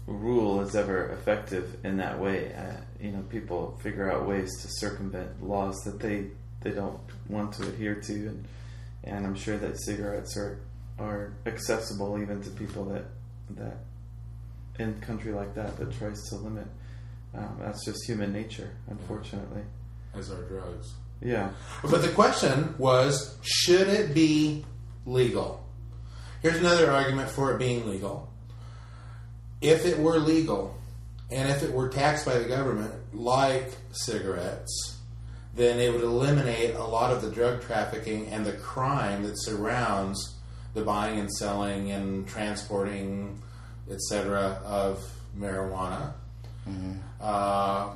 rule 0.07 0.61
is 0.61 0.75
ever 0.75 1.07
effective 1.09 1.77
in 1.83 1.97
that 1.97 2.19
way. 2.19 2.53
Uh, 2.53 2.77
you 3.01 3.11
know, 3.11 3.21
people 3.29 3.79
figure 3.81 4.11
out 4.11 4.27
ways 4.27 4.49
to 4.61 4.67
circumvent 4.69 5.43
laws 5.43 5.75
that 5.85 5.99
they 5.99 6.27
they 6.61 6.71
don't 6.71 6.99
want 7.29 7.53
to 7.53 7.63
adhere 7.63 7.95
to, 7.95 8.13
and 8.13 8.45
and 9.03 9.25
I'm 9.25 9.35
sure 9.35 9.57
that 9.57 9.79
cigarettes 9.81 10.37
are 10.37 10.59
are 10.99 11.33
accessible 11.45 12.21
even 12.21 12.41
to 12.43 12.49
people 12.51 12.85
that 12.85 13.05
that 13.51 13.77
in 14.79 14.89
a 14.89 15.05
country 15.05 15.31
like 15.31 15.55
that 15.55 15.77
that 15.77 15.97
tries 15.97 16.29
to 16.29 16.35
limit. 16.35 16.67
Um, 17.33 17.57
that's 17.59 17.83
just 17.83 18.05
human 18.05 18.31
nature, 18.31 18.71
unfortunately. 18.87 19.63
As 20.13 20.31
our 20.31 20.43
drugs. 20.43 20.93
Yeah. 21.21 21.51
But 21.83 22.01
the 22.01 22.09
question 22.09 22.75
was 22.77 23.37
should 23.41 23.87
it 23.87 24.13
be 24.13 24.63
legal? 25.05 25.65
Here's 26.41 26.57
another 26.57 26.91
argument 26.91 27.29
for 27.29 27.53
it 27.53 27.59
being 27.59 27.89
legal. 27.89 28.31
If 29.61 29.85
it 29.85 29.99
were 29.99 30.17
legal 30.19 30.77
and 31.31 31.49
if 31.49 31.63
it 31.63 31.73
were 31.73 31.89
taxed 31.89 32.25
by 32.25 32.37
the 32.37 32.45
government 32.45 32.93
like 33.13 33.73
cigarettes, 33.91 34.97
then 35.55 35.79
it 35.79 35.91
would 35.93 36.03
eliminate 36.03 36.75
a 36.75 36.83
lot 36.83 37.11
of 37.11 37.21
the 37.21 37.31
drug 37.31 37.61
trafficking 37.61 38.27
and 38.27 38.45
the 38.45 38.51
crime 38.53 39.23
that 39.23 39.41
surrounds 39.41 40.35
the 40.73 40.81
buying 40.83 41.17
and 41.19 41.31
selling 41.31 41.91
and 41.91 42.27
transporting, 42.27 43.41
etc., 43.89 44.61
of 44.65 45.01
marijuana. 45.37 46.11
Uh, 47.21 47.91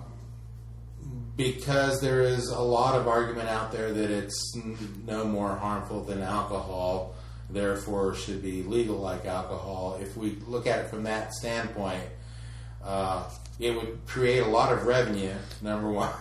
because 1.36 2.02
there 2.02 2.22
is 2.22 2.48
a 2.50 2.60
lot 2.62 2.96
of 2.96 3.08
argument 3.08 3.50
out 3.50 3.72
there 3.72 3.92
that 3.94 4.10
it's 4.12 4.54
n- 4.56 5.04
no 5.06 5.26
more 5.26 5.56
harmful 5.56 6.04
than 6.04 6.22
alcohol, 6.22 7.16
therefore 7.50 8.14
should 8.16 8.42
be 8.42 8.64
legal 8.64 8.98
like 8.98 9.26
alcohol. 9.26 9.98
If 10.02 10.16
we 10.18 10.38
look 10.48 10.68
at 10.68 10.80
it 10.80 10.88
from 10.90 11.04
that 11.04 11.34
standpoint, 11.34 12.04
uh, 12.84 13.30
it 13.60 13.72
would 13.76 14.00
create 14.06 14.40
a 14.40 14.48
lot 14.48 14.72
of 14.72 14.86
revenue. 14.86 15.34
Number 15.62 15.90
one, 15.92 16.14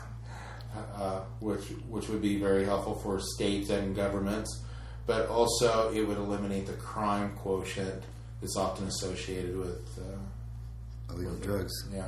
uh, 0.96 1.20
which 1.40 1.64
which 1.88 2.08
would 2.08 2.22
be 2.22 2.38
very 2.38 2.64
helpful 2.64 2.94
for 2.96 3.20
states 3.20 3.70
and 3.70 3.94
governments, 3.94 4.62
but 5.06 5.28
also 5.28 5.92
it 5.92 6.02
would 6.06 6.18
eliminate 6.18 6.66
the 6.66 6.72
crime 6.74 7.32
quotient 7.36 8.02
that's 8.40 8.56
often 8.56 8.86
associated 8.86 9.56
with. 9.56 9.98
Uh, 9.98 11.12
Illegal 11.14 11.32
with- 11.32 11.42
drugs. 11.42 11.72
Yeah, 11.92 12.06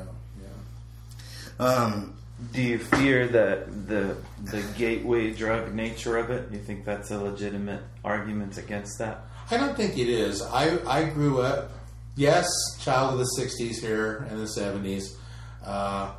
yeah. 1.58 1.64
Um, 1.64 2.14
Do 2.52 2.62
you 2.62 2.78
fear 2.78 3.28
that 3.28 3.88
the 3.88 4.16
the 4.44 4.62
gateway 4.76 5.32
drug 5.32 5.74
nature 5.74 6.16
of 6.16 6.30
it? 6.30 6.50
Do 6.50 6.56
you 6.56 6.62
think 6.62 6.84
that's 6.84 7.10
a 7.10 7.18
legitimate 7.18 7.82
argument 8.04 8.56
against 8.56 8.98
that? 8.98 9.26
I 9.50 9.56
don't 9.56 9.76
think 9.76 9.98
it 9.98 10.08
is. 10.08 10.42
I, 10.42 10.78
I 10.86 11.04
grew 11.04 11.40
up, 11.40 11.72
yes, 12.14 12.48
child 12.78 13.14
of 13.14 13.18
the 13.18 13.42
60s 13.42 13.80
here 13.80 14.26
and 14.30 14.38
the 14.38 14.44
70s. 14.44 15.16
Uh, 15.64 16.12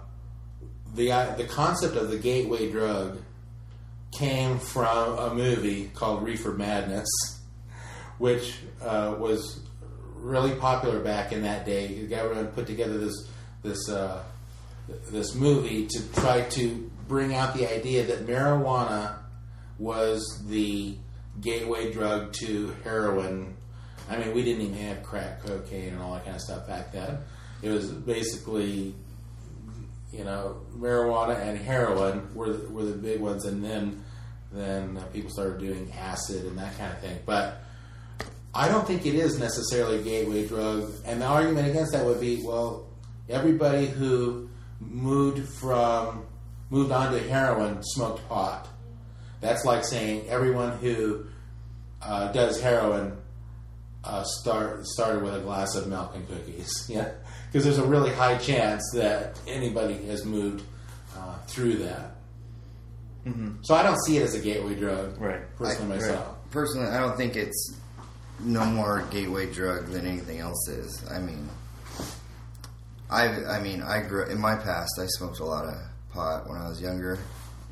the, 0.94 1.14
uh, 1.14 1.36
the 1.36 1.46
concept 1.46 1.96
of 1.96 2.10
the 2.10 2.18
gateway 2.18 2.70
drug 2.70 3.22
came 4.12 4.60
from 4.60 5.18
a 5.18 5.34
movie 5.34 5.90
called 5.94 6.24
Reefer 6.24 6.52
Madness, 6.52 7.10
which 8.18 8.60
uh, 8.82 9.16
was 9.18 9.62
really 10.16 10.54
popular 10.56 11.00
back 11.00 11.32
in 11.32 11.44
that 11.44 11.66
day. 11.66 11.88
The 11.88 12.08
government 12.08 12.54
put 12.54 12.68
together 12.68 12.98
this 12.98 13.30
this 13.64 13.90
uh, 13.90 14.24
this 15.12 15.36
movie 15.36 15.88
to 15.88 16.14
try 16.14 16.42
to 16.42 16.92
bring 17.08 17.36
out 17.36 17.54
the 17.56 17.72
idea 17.72 18.04
that 18.06 18.26
marijuana 18.26 19.18
was 19.78 20.44
the 20.48 20.96
gateway 21.40 21.92
drug 21.92 22.34
to 22.34 22.74
heroin. 22.84 23.56
I 24.10 24.18
mean, 24.18 24.34
we 24.34 24.44
didn't 24.44 24.62
even 24.62 24.78
have 24.78 25.04
crack 25.04 25.44
cocaine 25.44 25.94
and 25.94 26.02
all 26.02 26.14
that 26.14 26.24
kind 26.24 26.36
of 26.36 26.42
stuff 26.42 26.68
back 26.68 26.92
then. 26.92 27.18
It 27.62 27.70
was 27.70 27.92
basically, 27.92 28.96
you 30.12 30.24
know, 30.24 30.62
marijuana 30.76 31.40
and 31.40 31.58
heroin 31.58 32.34
were 32.36 32.54
the, 32.54 32.70
were 32.70 32.84
the 32.84 32.98
big 32.98 33.20
ones, 33.20 33.46
and 33.46 33.64
then 33.64 34.04
then 34.52 35.02
people 35.14 35.32
started 35.32 35.60
doing 35.60 35.92
acid 35.98 36.46
and 36.46 36.58
that 36.58 36.78
kind 36.78 36.92
of 36.92 37.00
thing. 37.00 37.18
But 37.26 37.62
I 38.54 38.68
don't 38.68 38.86
think 38.86 39.06
it 39.06 39.16
is 39.16 39.40
necessarily 39.40 40.00
a 40.00 40.04
gateway 40.04 40.46
drug. 40.46 40.92
And 41.06 41.22
the 41.22 41.26
argument 41.26 41.70
against 41.70 41.94
that 41.94 42.06
would 42.06 42.20
be, 42.20 42.44
well, 42.44 42.90
everybody 43.30 43.88
who 43.88 44.50
moved 44.82 45.48
from 45.48 46.26
moved 46.70 46.92
on 46.92 47.14
to 47.14 47.20
heroin 47.30 47.82
smoked 47.84 48.28
pot. 48.28 48.68
That's 49.40 49.64
like 49.66 49.86
saying 49.86 50.28
everyone 50.28 50.78
who 50.80 51.26
uh, 52.02 52.32
does 52.32 52.60
heroin 52.62 53.18
uh, 54.04 54.24
start 54.24 54.86
started 54.88 55.24
with 55.24 55.36
a 55.36 55.40
glass 55.40 55.76
of 55.76 55.88
milk 55.88 56.16
and 56.16 56.28
cookies. 56.28 56.86
Yeah, 56.90 57.10
because 57.48 57.64
there's 57.64 57.78
a 57.78 57.86
really 57.86 58.12
high 58.12 58.38
chance 58.38 58.84
that 58.96 59.40
anybody 59.48 59.96
has 60.08 60.26
moved 60.26 60.64
uh, 61.16 61.38
through 61.48 61.78
that. 61.78 62.12
So 63.62 63.76
I 63.76 63.84
don't 63.84 64.00
see 64.06 64.18
it 64.18 64.24
as 64.24 64.34
a 64.34 64.40
gateway 64.40 64.74
drug, 64.74 65.20
Right. 65.22 65.42
Personally, 65.56 65.94
I- 65.98 66.00
myself. 66.00 66.38
Personally, 66.50 66.88
I 66.90 67.00
don't 67.00 67.16
think 67.16 67.36
it's 67.36 67.78
no 68.40 68.66
more 68.66 69.04
gateway 69.12 69.52
drug 69.54 69.86
than 69.88 70.08
anything 70.08 70.40
else 70.40 70.68
is. 70.68 71.06
I 71.10 71.20
mean, 71.20 71.48
I 73.12 73.58
I 73.58 73.60
mean, 73.60 73.82
I 73.82 74.02
grew 74.02 74.26
in 74.26 74.40
my 74.40 74.56
past. 74.56 74.92
I 75.00 75.06
smoked 75.08 75.40
a 75.40 75.46
lot 75.46 75.66
of 75.66 75.76
pot 76.10 76.48
when 76.48 76.58
I 76.58 76.70
was 76.70 76.82
younger, 76.82 77.20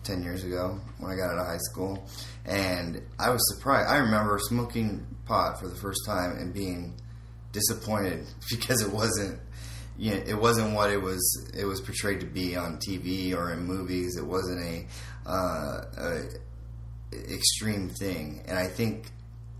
ten 0.03 0.21
years 0.21 0.43
ago 0.43 0.79
when 0.97 1.11
I 1.11 1.15
got 1.15 1.31
out 1.31 1.39
of 1.39 1.47
high 1.47 1.57
school, 1.57 2.07
and 2.45 3.01
I 3.17 3.29
was 3.29 3.41
surprised. 3.55 3.89
I 3.89 3.97
remember 3.97 4.37
smoking 4.39 5.05
pot 5.25 5.59
for 5.59 5.67
the 5.67 5.75
first 5.75 6.01
time 6.05 6.37
and 6.37 6.53
being 6.53 6.95
disappointed 7.51 8.25
because 8.49 8.81
it 8.81 8.91
wasn't. 8.91 9.39
You 9.97 10.11
know, 10.11 10.23
it 10.25 10.35
wasn't 10.35 10.75
what 10.75 10.91
it 10.91 11.01
was. 11.01 11.51
It 11.57 11.65
was 11.65 11.81
portrayed 11.81 12.21
to 12.21 12.25
be 12.25 12.55
on 12.55 12.77
TV 12.77 13.35
or 13.35 13.51
in 13.51 13.65
movies. 13.65 14.15
It 14.15 14.25
wasn't 14.25 14.63
a, 14.63 14.87
uh, 15.29 15.81
a 15.97 16.23
extreme 17.11 17.89
thing, 17.89 18.43
and 18.47 18.57
I 18.57 18.67
think 18.67 19.11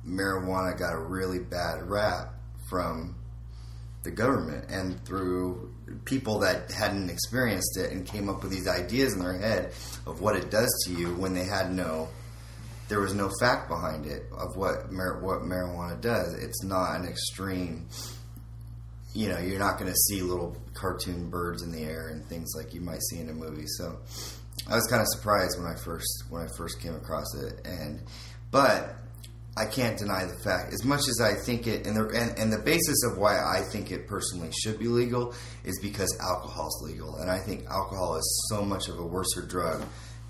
marijuana 0.08 0.78
got 0.78 0.94
a 0.94 1.00
really 1.00 1.40
bad 1.40 1.90
rap 1.90 2.34
from 2.70 3.16
the 4.04 4.12
government 4.12 4.66
and 4.70 5.04
through 5.06 5.74
people 6.06 6.40
that 6.40 6.72
hadn't 6.72 7.10
experienced 7.10 7.78
it 7.78 7.92
and 7.92 8.06
came 8.06 8.30
up 8.30 8.42
with 8.42 8.52
these 8.52 8.68
ideas 8.68 9.14
in 9.14 9.20
their 9.20 9.38
head 9.38 9.72
of 10.08 10.22
what 10.22 10.36
it 10.36 10.50
does 10.50 10.70
to 10.86 10.94
you 10.94 11.14
when 11.16 11.34
they 11.34 11.44
had 11.44 11.72
no 11.72 12.08
there 12.88 13.00
was 13.00 13.14
no 13.14 13.30
fact 13.40 13.70
behind 13.70 14.08
it 14.08 14.24
of 14.32 14.56
what 14.56 14.92
mar- 14.92 15.20
what 15.20 15.42
marijuana 15.42 16.00
does. 16.02 16.34
It's 16.34 16.64
not 16.64 17.00
an 17.00 17.08
extreme 17.08 17.88
you 19.14 19.28
know 19.28 19.40
you're 19.40 19.60
not 19.60 19.80
going 19.80 19.92
to 19.92 19.98
see 20.08 20.22
little 20.22 20.56
cartoon 20.74 21.30
birds 21.30 21.64
in 21.64 21.72
the 21.72 21.84
air 21.84 22.10
and 22.10 22.26
things 22.26 22.54
like 22.56 22.74
you 22.74 22.82
might 22.82 23.02
see 23.10 23.20
in 23.20 23.30
a 23.30 23.34
movie. 23.34 23.68
So 23.68 23.98
I 24.70 24.76
was 24.76 24.86
kind 24.88 25.02
of 25.02 25.08
surprised 25.08 25.60
when 25.60 25.68
I 25.72 25.76
first 25.76 26.24
when 26.30 26.42
I 26.42 26.48
first 26.58 26.80
came 26.82 26.96
across 26.96 27.36
it, 27.36 27.66
and 27.66 28.02
but 28.52 28.96
I 29.60 29.66
can't 29.66 29.98
deny 29.98 30.24
the 30.24 30.36
fact. 30.36 30.74
As 30.74 30.86
much 30.86 31.02
as 31.10 31.20
I 31.22 31.34
think 31.34 31.68
it, 31.68 31.86
and 31.86 31.96
the 31.96 32.08
and, 32.08 32.38
and 32.40 32.54
the 32.54 32.60
basis 32.60 33.04
of 33.04 33.18
why 33.18 33.38
I 33.38 33.62
think 33.62 33.92
it 33.92 34.08
personally 34.08 34.52
should 34.52 34.80
be 34.80 34.88
legal 34.88 35.34
is 35.66 35.80
because 35.82 36.18
alcohol 36.22 36.68
is 36.68 36.90
legal, 36.90 37.18
and 37.18 37.30
I 37.30 37.40
think 37.40 37.66
alcohol 37.66 38.16
is 38.16 38.48
so 38.50 38.64
much 38.64 38.88
of 38.88 38.98
a 39.00 39.06
worser 39.06 39.46
drug 39.46 39.84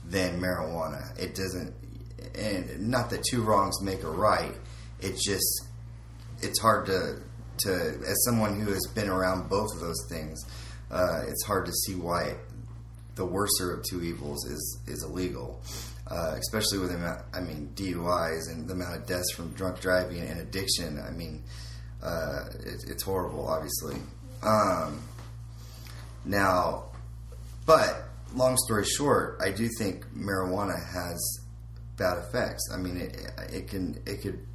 than 0.05 0.41
marijuana. 0.41 1.17
It 1.19 1.35
doesn't, 1.35 1.73
and 2.35 2.89
not 2.89 3.11
that 3.11 3.23
two 3.29 3.43
wrongs 3.43 3.81
make 3.83 4.01
a 4.03 4.09
right. 4.09 4.55
It 4.99 5.17
just 5.17 5.67
it's 6.41 6.59
hard 6.59 6.87
to 6.87 7.21
to 7.59 7.71
as 8.07 8.23
someone 8.25 8.59
who 8.59 8.71
has 8.71 8.87
been 8.95 9.09
around 9.09 9.49
both 9.49 9.73
of 9.75 9.81
those 9.81 10.07
things. 10.09 10.43
Uh, 10.89 11.21
it's 11.27 11.45
hard 11.45 11.67
to 11.67 11.71
see 11.71 11.93
why 11.93 12.35
the 13.13 13.25
worser 13.25 13.73
of 13.73 13.83
two 13.83 14.01
evils 14.01 14.45
is 14.45 14.79
is 14.87 15.03
illegal, 15.03 15.61
uh, 16.09 16.35
especially 16.37 16.79
with 16.79 16.89
the 16.89 16.97
amount, 16.97 17.21
I 17.33 17.41
mean 17.41 17.71
DUIs 17.75 18.51
and 18.51 18.67
the 18.67 18.73
amount 18.73 18.95
of 18.95 19.05
deaths 19.07 19.31
from 19.31 19.51
drunk 19.53 19.79
driving 19.79 20.21
and 20.21 20.39
addiction. 20.39 20.99
I 20.99 21.11
mean, 21.11 21.43
uh, 22.01 22.45
it, 22.65 22.85
it's 22.87 23.03
horrible, 23.03 23.47
obviously. 23.47 23.97
Um, 24.41 25.01
now, 26.25 26.85
but 27.65 28.05
long 28.33 28.57
story 28.57 28.85
short, 28.85 29.37
I 29.41 29.51
do 29.51 29.69
think 29.77 30.05
marijuana 30.13 30.75
has 30.75 31.39
bad 31.97 32.17
effects. 32.17 32.69
I 32.73 32.77
mean, 32.77 32.97
it 32.97 33.31
it 33.51 33.67
can 33.67 34.01
it 34.05 34.21
could 34.21 34.45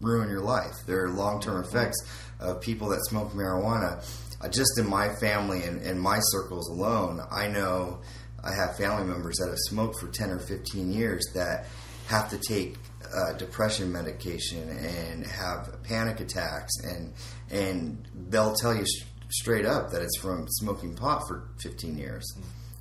ruin 0.00 0.28
your 0.28 0.40
life. 0.40 0.74
There 0.86 1.04
are 1.04 1.10
long 1.10 1.40
term 1.40 1.62
effects 1.62 1.98
of 2.40 2.60
people 2.60 2.88
that 2.88 3.04
smoke 3.06 3.32
marijuana. 3.32 4.04
Uh, 4.40 4.48
just 4.48 4.76
in 4.76 4.88
my 4.88 5.14
family 5.20 5.62
and 5.62 5.80
in 5.82 5.98
my 5.98 6.18
circles 6.18 6.68
alone, 6.68 7.20
I 7.30 7.46
know 7.46 8.00
I 8.44 8.54
have 8.54 8.76
family 8.76 9.04
members 9.04 9.36
that 9.38 9.48
have 9.48 9.58
smoked 9.58 9.98
for 10.00 10.08
10 10.08 10.30
or 10.30 10.38
15 10.38 10.92
years 10.92 11.24
that 11.34 11.66
have 12.06 12.28
to 12.30 12.38
take 12.38 12.76
uh, 13.14 13.32
depression 13.34 13.92
medication 13.92 14.68
and 14.68 15.26
have 15.26 15.82
panic 15.82 16.20
attacks, 16.20 16.72
and, 16.84 17.12
and 17.50 18.08
they'll 18.28 18.54
tell 18.54 18.74
you 18.74 18.84
sh- 18.84 19.04
straight 19.30 19.66
up 19.66 19.90
that 19.90 20.02
it's 20.02 20.18
from 20.18 20.46
smoking 20.48 20.94
pot 20.94 21.26
for 21.28 21.48
15 21.62 21.96
years. 21.96 22.24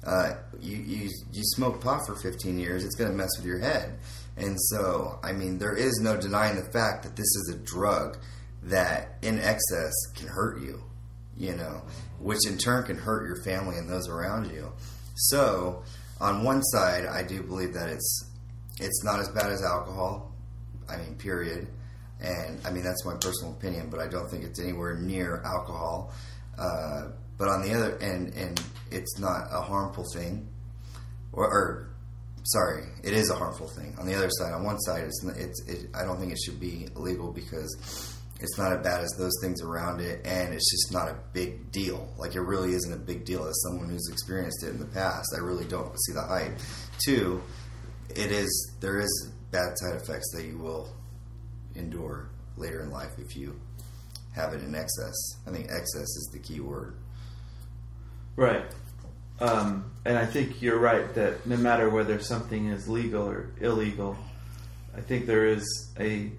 Uh, 0.05 0.33
you, 0.59 0.77
you, 0.77 1.09
you 1.31 1.43
smoke 1.43 1.81
pot 1.81 2.01
for 2.07 2.15
15 2.15 2.57
years, 2.57 2.83
it's 2.83 2.95
going 2.95 3.11
to 3.11 3.15
mess 3.15 3.29
with 3.37 3.45
your 3.45 3.59
head. 3.59 3.99
And 4.37 4.57
so, 4.59 5.19
I 5.23 5.33
mean, 5.33 5.59
there 5.59 5.75
is 5.75 5.99
no 6.01 6.17
denying 6.17 6.55
the 6.55 6.71
fact 6.71 7.03
that 7.03 7.15
this 7.15 7.25
is 7.25 7.53
a 7.53 7.57
drug 7.57 8.17
that 8.63 9.17
in 9.21 9.39
excess 9.39 9.93
can 10.15 10.27
hurt 10.27 10.61
you, 10.61 10.81
you 11.37 11.55
know, 11.55 11.83
which 12.19 12.47
in 12.47 12.57
turn 12.57 12.83
can 12.83 12.97
hurt 12.97 13.25
your 13.25 13.43
family 13.43 13.77
and 13.77 13.89
those 13.89 14.07
around 14.07 14.51
you. 14.51 14.71
So, 15.29 15.83
on 16.19 16.43
one 16.43 16.63
side, 16.63 17.05
I 17.05 17.23
do 17.23 17.43
believe 17.43 17.73
that 17.73 17.89
it's 17.89 18.31
it's 18.79 19.03
not 19.03 19.19
as 19.19 19.29
bad 19.29 19.51
as 19.51 19.63
alcohol. 19.63 20.31
I 20.89 20.97
mean, 20.97 21.15
period. 21.15 21.67
And 22.19 22.59
I 22.65 22.71
mean 22.71 22.83
that's 22.83 23.05
my 23.05 23.15
personal 23.15 23.53
opinion, 23.53 23.89
but 23.89 23.99
I 23.99 24.07
don't 24.07 24.29
think 24.29 24.43
it's 24.43 24.59
anywhere 24.59 24.95
near 24.95 25.41
alcohol. 25.43 26.13
Uh, 26.57 27.09
but 27.37 27.47
on 27.47 27.63
the 27.63 27.73
other 27.73 27.97
end, 27.99 28.33
and 28.35 28.61
it's 28.91 29.17
not 29.17 29.47
a 29.51 29.61
harmful 29.61 30.05
thing, 30.13 30.47
or, 31.33 31.45
or 31.45 31.89
sorry, 32.43 32.83
it 33.03 33.13
is 33.13 33.31
a 33.31 33.35
harmful 33.35 33.67
thing. 33.67 33.95
On 33.99 34.05
the 34.05 34.13
other 34.13 34.29
side, 34.29 34.53
on 34.53 34.63
one 34.63 34.79
side, 34.81 35.05
it's, 35.05 35.23
it's 35.23 35.67
it, 35.67 35.89
I 35.95 36.03
don't 36.03 36.19
think 36.19 36.31
it 36.31 36.37
should 36.37 36.59
be 36.59 36.87
illegal 36.95 37.31
because 37.31 38.10
it's 38.41 38.57
not 38.57 38.73
as 38.73 38.83
bad 38.83 39.01
as 39.01 39.11
those 39.17 39.37
things 39.41 39.61
around 39.61 40.01
it, 40.01 40.25
and 40.25 40.53
it's 40.53 40.71
just 40.71 40.91
not 40.91 41.07
a 41.07 41.15
big 41.31 41.71
deal. 41.71 42.11
Like 42.17 42.35
it 42.35 42.41
really 42.41 42.73
isn't 42.73 42.91
a 42.91 42.97
big 42.97 43.23
deal. 43.23 43.45
As 43.45 43.61
someone 43.63 43.89
who's 43.89 44.09
experienced 44.11 44.63
it 44.63 44.69
in 44.69 44.79
the 44.79 44.85
past, 44.85 45.33
I 45.35 45.39
really 45.39 45.65
don't 45.65 45.93
see 46.01 46.13
the 46.13 46.23
hype. 46.23 46.57
Two, 47.05 47.41
it 48.09 48.31
is 48.31 48.75
there 48.79 48.99
is 48.99 49.31
bad 49.51 49.77
side 49.77 49.95
effects 49.95 50.31
that 50.35 50.45
you 50.45 50.57
will 50.57 50.89
endure 51.75 52.29
later 52.57 52.81
in 52.81 52.89
life 52.89 53.11
if 53.17 53.35
you 53.35 53.59
have 54.33 54.53
it 54.53 54.63
in 54.63 54.73
excess. 54.73 55.15
I 55.47 55.51
think 55.51 55.65
excess 55.65 56.01
is 56.01 56.29
the 56.33 56.39
key 56.39 56.59
word. 56.61 56.95
Right. 58.35 58.63
Um, 59.39 59.91
and 60.05 60.17
I 60.17 60.25
think 60.25 60.61
you're 60.61 60.79
right 60.79 61.13
that 61.15 61.45
no 61.45 61.57
matter 61.57 61.89
whether 61.89 62.19
something 62.19 62.67
is 62.67 62.87
legal 62.87 63.27
or 63.27 63.51
illegal, 63.59 64.17
I 64.95 65.01
think 65.01 65.25
there 65.25 65.47
is 65.47 65.91
a 65.99 66.31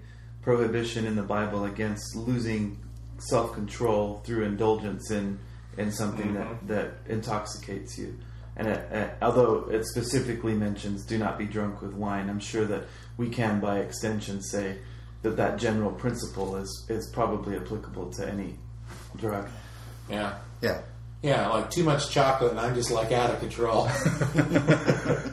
prohibition 0.43 1.05
in 1.05 1.15
the 1.15 1.23
Bible 1.23 1.65
against 1.65 2.15
losing 2.15 2.77
self 3.17 3.53
control 3.53 4.21
through 4.25 4.43
indulgence 4.43 5.09
in 5.11 5.39
in 5.77 5.91
something 5.91 6.35
that, 6.35 6.67
that 6.67 6.91
intoxicates 7.07 7.97
you. 7.97 8.15
And 8.55 8.67
it, 8.67 8.91
uh, 8.93 9.25
although 9.25 9.67
it 9.71 9.85
specifically 9.85 10.53
mentions 10.53 11.05
do 11.05 11.17
not 11.17 11.39
be 11.39 11.45
drunk 11.45 11.81
with 11.81 11.93
wine, 11.93 12.29
I'm 12.29 12.39
sure 12.39 12.65
that 12.65 12.83
we 13.17 13.29
can, 13.29 13.59
by 13.59 13.79
extension, 13.79 14.41
say 14.43 14.77
that 15.23 15.37
that 15.37 15.57
general 15.57 15.91
principle 15.91 16.57
is, 16.57 16.85
is 16.89 17.09
probably 17.11 17.55
applicable 17.55 18.11
to 18.11 18.29
any 18.29 18.55
drug. 19.15 19.49
Yeah. 20.09 20.37
Yeah. 20.61 20.81
Yeah, 21.23 21.47
like 21.47 21.71
too 21.71 21.83
much 21.83 22.09
chocolate, 22.11 22.51
and 22.51 22.59
I'm 22.59 22.75
just 22.75 22.91
like 22.91 23.11
out 23.13 23.31
of 23.31 23.39
control. 23.39 23.89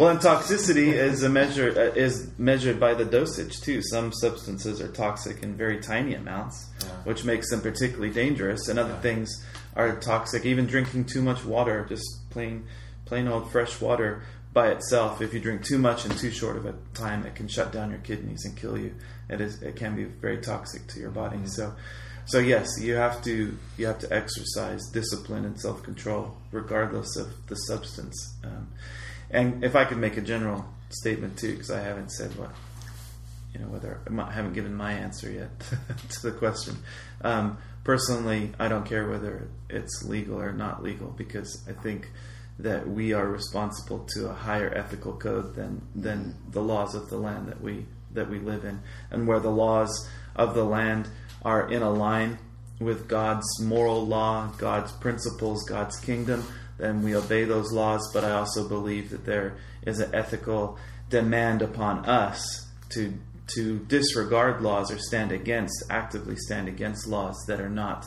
Well, 0.00 0.08
and 0.08 0.18
toxicity 0.18 0.94
is 0.94 1.22
a 1.24 1.28
measure 1.28 1.68
uh, 1.78 1.94
is 1.94 2.30
measured 2.38 2.80
by 2.80 2.94
the 2.94 3.04
dosage 3.04 3.60
too. 3.60 3.82
Some 3.82 4.14
substances 4.14 4.80
are 4.80 4.88
toxic 4.88 5.42
in 5.42 5.58
very 5.58 5.78
tiny 5.78 6.14
amounts, 6.14 6.70
which 7.04 7.22
makes 7.22 7.50
them 7.50 7.60
particularly 7.60 8.08
dangerous, 8.08 8.68
and 8.68 8.78
other 8.78 8.96
things 9.02 9.44
are 9.76 9.94
toxic. 9.96 10.46
Even 10.46 10.64
drinking 10.64 11.04
too 11.04 11.20
much 11.20 11.44
water, 11.44 11.84
just 11.86 12.30
plain 12.30 12.66
plain 13.04 13.28
old 13.28 13.52
fresh 13.52 13.78
water 13.78 14.22
by 14.54 14.68
itself, 14.68 15.20
if 15.20 15.34
you 15.34 15.40
drink 15.40 15.64
too 15.64 15.76
much 15.76 16.06
in 16.06 16.12
too 16.12 16.30
short 16.30 16.56
of 16.56 16.64
a 16.64 16.74
time, 16.94 17.26
it 17.26 17.34
can 17.34 17.46
shut 17.46 17.70
down 17.70 17.90
your 17.90 18.00
kidneys 18.00 18.46
and 18.46 18.56
kill 18.56 18.78
you. 18.78 18.94
It 19.28 19.42
is 19.42 19.60
it 19.60 19.76
can 19.76 19.96
be 19.96 20.04
very 20.04 20.38
toxic 20.38 20.86
to 20.86 20.98
your 20.98 21.10
body. 21.10 21.40
So. 21.44 21.74
So 22.26 22.38
yes, 22.38 22.68
you 22.80 22.94
have 22.94 23.22
to 23.24 23.58
you 23.76 23.86
have 23.86 23.98
to 23.98 24.12
exercise 24.14 24.88
discipline 24.92 25.44
and 25.44 25.60
self 25.60 25.82
control, 25.82 26.36
regardless 26.52 27.16
of 27.16 27.28
the 27.48 27.56
substance. 27.56 28.34
Um, 28.44 28.68
and 29.30 29.64
if 29.64 29.76
I 29.76 29.84
could 29.84 29.98
make 29.98 30.16
a 30.16 30.20
general 30.20 30.64
statement 30.90 31.38
too, 31.38 31.52
because 31.52 31.70
I 31.70 31.80
haven't 31.80 32.10
said 32.10 32.36
what 32.36 32.50
you 33.52 33.60
know 33.60 33.66
whether 33.66 34.00
I 34.06 34.30
haven't 34.30 34.52
given 34.52 34.74
my 34.74 34.92
answer 34.92 35.30
yet 35.30 35.50
to 36.10 36.22
the 36.22 36.32
question. 36.32 36.76
Um, 37.22 37.58
personally, 37.84 38.52
I 38.58 38.68
don't 38.68 38.86
care 38.86 39.08
whether 39.08 39.48
it's 39.68 40.04
legal 40.04 40.40
or 40.40 40.52
not 40.52 40.82
legal 40.82 41.08
because 41.08 41.64
I 41.68 41.72
think 41.72 42.10
that 42.58 42.88
we 42.88 43.12
are 43.12 43.26
responsible 43.26 44.06
to 44.14 44.28
a 44.28 44.34
higher 44.34 44.72
ethical 44.74 45.14
code 45.14 45.54
than 45.54 45.82
than 45.94 46.36
the 46.50 46.62
laws 46.62 46.94
of 46.94 47.08
the 47.08 47.16
land 47.16 47.48
that 47.48 47.60
we 47.60 47.86
that 48.12 48.28
we 48.28 48.38
live 48.38 48.64
in, 48.64 48.80
and 49.10 49.26
where 49.26 49.40
the 49.40 49.50
laws 49.50 50.08
of 50.36 50.54
the 50.54 50.64
land 50.64 51.08
are 51.42 51.70
in 51.70 51.82
a 51.82 51.90
line 51.90 52.38
with 52.80 53.08
God's 53.08 53.46
moral 53.60 54.06
law, 54.06 54.48
God's 54.58 54.92
principles, 54.92 55.64
God's 55.68 55.98
kingdom, 56.00 56.44
then 56.80 57.02
we 57.02 57.14
obey 57.14 57.44
those 57.44 57.72
laws. 57.72 58.10
But 58.12 58.24
I 58.24 58.32
also 58.32 58.68
believe 58.68 59.10
that 59.10 59.24
there 59.24 59.56
is 59.82 60.00
an 60.00 60.14
ethical 60.14 60.78
demand 61.08 61.62
upon 61.62 62.06
us 62.06 62.68
to 62.90 63.14
to 63.54 63.80
disregard 63.80 64.62
laws 64.62 64.92
or 64.92 64.98
stand 64.98 65.32
against, 65.32 65.82
actively 65.90 66.36
stand 66.36 66.68
against 66.68 67.08
laws 67.08 67.36
that 67.48 67.60
are 67.60 67.68
not 67.68 68.06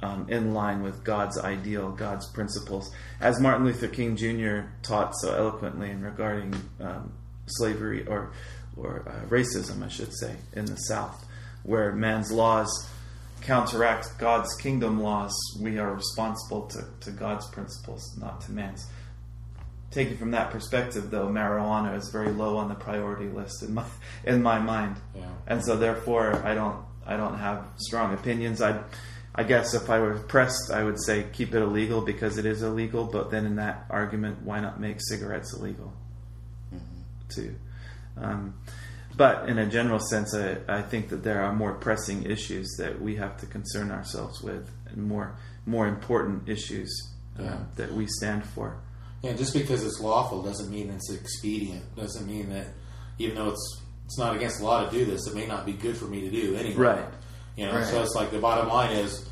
um, 0.00 0.26
in 0.28 0.54
line 0.54 0.82
with 0.82 1.02
God's 1.02 1.36
ideal, 1.36 1.90
God's 1.90 2.30
principles. 2.30 2.94
As 3.20 3.40
Martin 3.40 3.66
Luther 3.66 3.88
King 3.88 4.16
Jr. 4.16 4.70
taught 4.82 5.16
so 5.16 5.34
eloquently 5.34 5.90
in 5.90 6.02
regarding 6.02 6.54
um, 6.80 7.12
slavery 7.46 8.06
or 8.06 8.32
or 8.76 9.04
uh, 9.08 9.26
racism, 9.28 9.84
I 9.84 9.88
should 9.88 10.14
say, 10.14 10.36
in 10.52 10.66
the 10.66 10.76
South, 10.76 11.26
where 11.64 11.92
man's 11.92 12.30
laws 12.30 12.88
counteract 13.42 14.18
God's 14.18 14.54
kingdom 14.56 15.00
laws, 15.00 15.34
we 15.60 15.78
are 15.78 15.94
responsible 15.94 16.66
to, 16.68 16.84
to 17.00 17.10
God's 17.10 17.46
principles, 17.48 18.16
not 18.18 18.40
to 18.42 18.52
man's. 18.52 18.86
Taken 19.90 20.18
from 20.18 20.32
that 20.32 20.50
perspective, 20.50 21.10
though, 21.10 21.28
marijuana 21.28 21.96
is 21.96 22.10
very 22.10 22.30
low 22.30 22.56
on 22.58 22.68
the 22.68 22.74
priority 22.74 23.28
list 23.28 23.62
in 23.62 23.72
my 23.74 23.84
in 24.24 24.42
my 24.42 24.58
mind, 24.58 24.96
Yeah. 25.16 25.22
and 25.46 25.64
so 25.64 25.76
therefore 25.76 26.34
I 26.44 26.54
don't 26.54 26.84
I 27.06 27.16
don't 27.16 27.38
have 27.38 27.64
strong 27.78 28.12
opinions. 28.12 28.60
I 28.60 28.82
I 29.34 29.44
guess 29.44 29.72
if 29.72 29.88
I 29.88 29.98
were 30.00 30.14
pressed, 30.18 30.70
I 30.70 30.84
would 30.84 31.00
say 31.00 31.26
keep 31.32 31.54
it 31.54 31.62
illegal 31.62 32.02
because 32.02 32.36
it 32.36 32.44
is 32.44 32.62
illegal. 32.62 33.04
But 33.04 33.30
then 33.30 33.46
in 33.46 33.56
that 33.56 33.86
argument, 33.88 34.42
why 34.42 34.60
not 34.60 34.78
make 34.78 34.98
cigarettes 35.00 35.54
illegal 35.54 35.92
too? 37.30 37.54
Um, 38.18 38.54
but 39.18 39.48
in 39.50 39.58
a 39.58 39.66
general 39.66 39.98
sense, 40.00 40.34
I, 40.34 40.56
I 40.68 40.80
think 40.82 41.10
that 41.10 41.22
there 41.22 41.42
are 41.42 41.52
more 41.54 41.74
pressing 41.74 42.22
issues 42.24 42.66
that 42.78 42.98
we 43.02 43.16
have 43.16 43.36
to 43.40 43.46
concern 43.46 43.90
ourselves 43.90 44.40
with, 44.42 44.70
and 44.90 45.06
more 45.06 45.36
more 45.66 45.86
important 45.86 46.48
issues 46.48 46.90
uh, 47.38 47.42
Yeah. 47.42 47.58
that 47.76 47.92
we 47.92 48.06
stand 48.06 48.42
for. 48.46 48.78
Yeah, 49.22 49.34
just 49.34 49.52
because 49.52 49.84
it's 49.84 50.00
lawful 50.00 50.42
doesn't 50.42 50.70
mean 50.70 50.88
it's 50.90 51.10
expedient. 51.12 51.84
Doesn't 51.96 52.26
mean 52.26 52.48
that 52.50 52.68
even 53.18 53.34
though 53.36 53.50
it's 53.50 53.82
it's 54.06 54.16
not 54.18 54.34
against 54.34 54.58
the 54.60 54.64
law 54.64 54.84
to 54.86 54.90
do 54.90 55.04
this, 55.04 55.26
it 55.26 55.34
may 55.34 55.46
not 55.46 55.66
be 55.66 55.74
good 55.74 55.96
for 55.96 56.06
me 56.06 56.22
to 56.22 56.30
do 56.30 56.54
anyway. 56.56 56.76
Right. 56.76 57.04
You 57.56 57.66
know, 57.66 57.74
Right. 57.74 57.84
so 57.84 58.00
it's 58.02 58.14
like 58.14 58.30
the 58.30 58.38
bottom 58.38 58.68
line 58.68 58.92
is, 58.96 59.28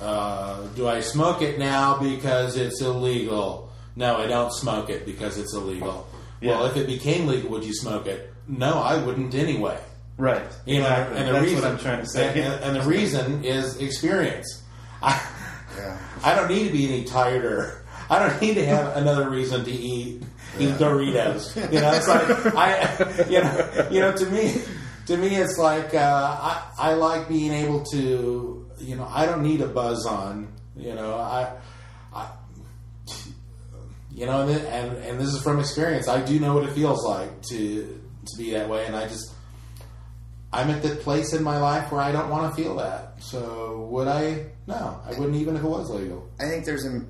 uh, 0.00 0.60
do 0.76 0.86
I 0.86 1.00
smoke 1.00 1.42
it 1.42 1.58
now 1.58 1.98
because 1.98 2.56
it's 2.56 2.80
illegal? 2.80 3.72
No, 3.96 4.16
I 4.18 4.26
don't 4.28 4.52
smoke 4.52 4.90
it 4.90 5.04
because 5.06 5.38
it's 5.38 5.54
illegal. 5.54 6.06
Well, 6.42 6.66
if 6.66 6.76
it 6.76 6.86
became 6.86 7.26
legal, 7.26 7.50
would 7.50 7.64
you 7.64 7.74
smoke 7.74 8.06
it? 8.06 8.31
No, 8.48 8.74
I 8.80 9.02
wouldn't 9.02 9.34
anyway. 9.34 9.78
Right. 10.18 10.42
You 10.66 10.80
know, 10.80 10.86
Exactly. 10.88 11.16
and 11.18 11.28
the 11.28 11.32
That's 11.32 11.44
reason 11.44 11.62
what 11.62 11.70
I'm 11.72 11.78
trying 11.78 12.00
to 12.00 12.06
say. 12.06 12.42
and, 12.42 12.62
and- 12.64 12.76
the 12.76 12.82
reason 12.88 13.44
is 13.44 13.76
experience. 13.78 14.62
I, 15.02 15.20
Yeah. 15.76 15.98
I 16.22 16.34
don't 16.34 16.48
need 16.48 16.66
to 16.66 16.72
be 16.72 16.86
any 16.86 17.04
tireder. 17.04 17.82
I 18.10 18.18
don't 18.18 18.40
need 18.42 18.54
to 18.54 18.66
have 18.66 18.94
another 18.96 19.30
reason 19.30 19.64
to 19.64 19.70
eat 19.70 20.22
eat 20.58 20.68
Doritos. 20.74 21.56
You 21.72 21.80
know, 21.80 21.92
it's 21.92 22.06
like 22.08 22.54
I, 22.54 23.24
you 23.30 23.40
know, 23.40 23.88
you 23.90 24.00
know, 24.00 24.12
to 24.14 24.26
me, 24.26 24.60
to 25.06 25.16
me, 25.16 25.34
it's 25.36 25.56
like 25.56 25.94
uh, 25.94 25.98
I, 25.98 26.62
I 26.76 26.92
like 26.94 27.26
being 27.26 27.52
able 27.52 27.82
to, 27.84 28.68
you 28.78 28.96
know, 28.96 29.08
I 29.10 29.24
don't 29.24 29.42
need 29.42 29.62
a 29.62 29.66
buzz 29.66 30.04
on. 30.04 30.52
You 30.76 30.94
know, 30.94 31.14
I, 31.14 31.52
I 32.14 32.28
you 34.14 34.26
know, 34.26 34.42
and, 34.46 34.60
and 34.66 34.96
and 34.98 35.20
this 35.20 35.28
is 35.32 35.42
from 35.42 35.58
experience. 35.58 36.06
I 36.06 36.22
do 36.22 36.38
know 36.38 36.54
what 36.54 36.64
it 36.64 36.72
feels 36.72 37.04
like 37.06 37.40
to 37.48 38.01
to 38.26 38.38
be 38.38 38.52
that 38.52 38.68
way, 38.68 38.86
and 38.86 38.96
I 38.96 39.08
just 39.08 39.32
I'm 40.52 40.68
at 40.70 40.82
the 40.82 40.96
place 40.96 41.32
in 41.32 41.42
my 41.42 41.58
life 41.58 41.90
where 41.90 42.02
I 42.02 42.12
don't 42.12 42.28
want 42.28 42.54
to 42.54 42.62
feel 42.62 42.76
that. 42.76 43.22
So 43.22 43.86
would 43.90 44.06
I? 44.06 44.46
No, 44.66 45.00
I 45.04 45.10
wouldn't 45.18 45.36
even 45.36 45.56
if 45.56 45.64
it 45.64 45.68
was 45.68 45.88
legal. 45.90 46.28
I 46.38 46.48
think 46.48 46.64
there's 46.64 46.84
a. 46.84 47.00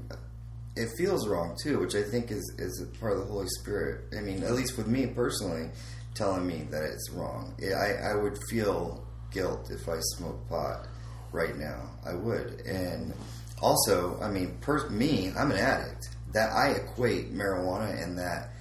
It 0.75 0.89
feels 0.97 1.29
wrong 1.29 1.57
too, 1.63 1.81
which 1.81 1.95
I 1.95 2.03
think 2.03 2.31
is 2.31 2.55
is 2.59 2.81
a 2.81 2.99
part 2.99 3.15
of 3.15 3.19
the 3.19 3.25
Holy 3.25 3.49
Spirit. 3.61 4.05
I 4.17 4.21
mean, 4.21 4.43
at 4.45 4.53
least 4.53 4.77
with 4.79 4.87
me 4.87 5.07
personally, 5.07 5.71
telling 6.15 6.47
me 6.47 6.67
that 6.71 6.83
it's 6.83 7.11
wrong. 7.11 7.55
Yeah, 7.59 7.75
I 7.75 8.13
I 8.13 8.15
would 8.15 8.39
feel 8.49 9.05
guilt 9.33 9.71
if 9.71 9.89
I 9.89 9.99
smoked 10.17 10.49
pot 10.49 10.87
right 11.33 11.57
now. 11.57 11.91
I 12.07 12.15
would, 12.15 12.63
and 12.65 13.13
also, 13.61 14.19
I 14.21 14.29
mean, 14.29 14.59
per, 14.61 14.89
me, 14.89 15.33
I'm 15.37 15.51
an 15.51 15.59
addict. 15.59 16.09
That 16.33 16.51
I 16.53 16.71
equate 16.71 17.35
marijuana 17.35 18.03
and 18.03 18.19
that 18.19 18.52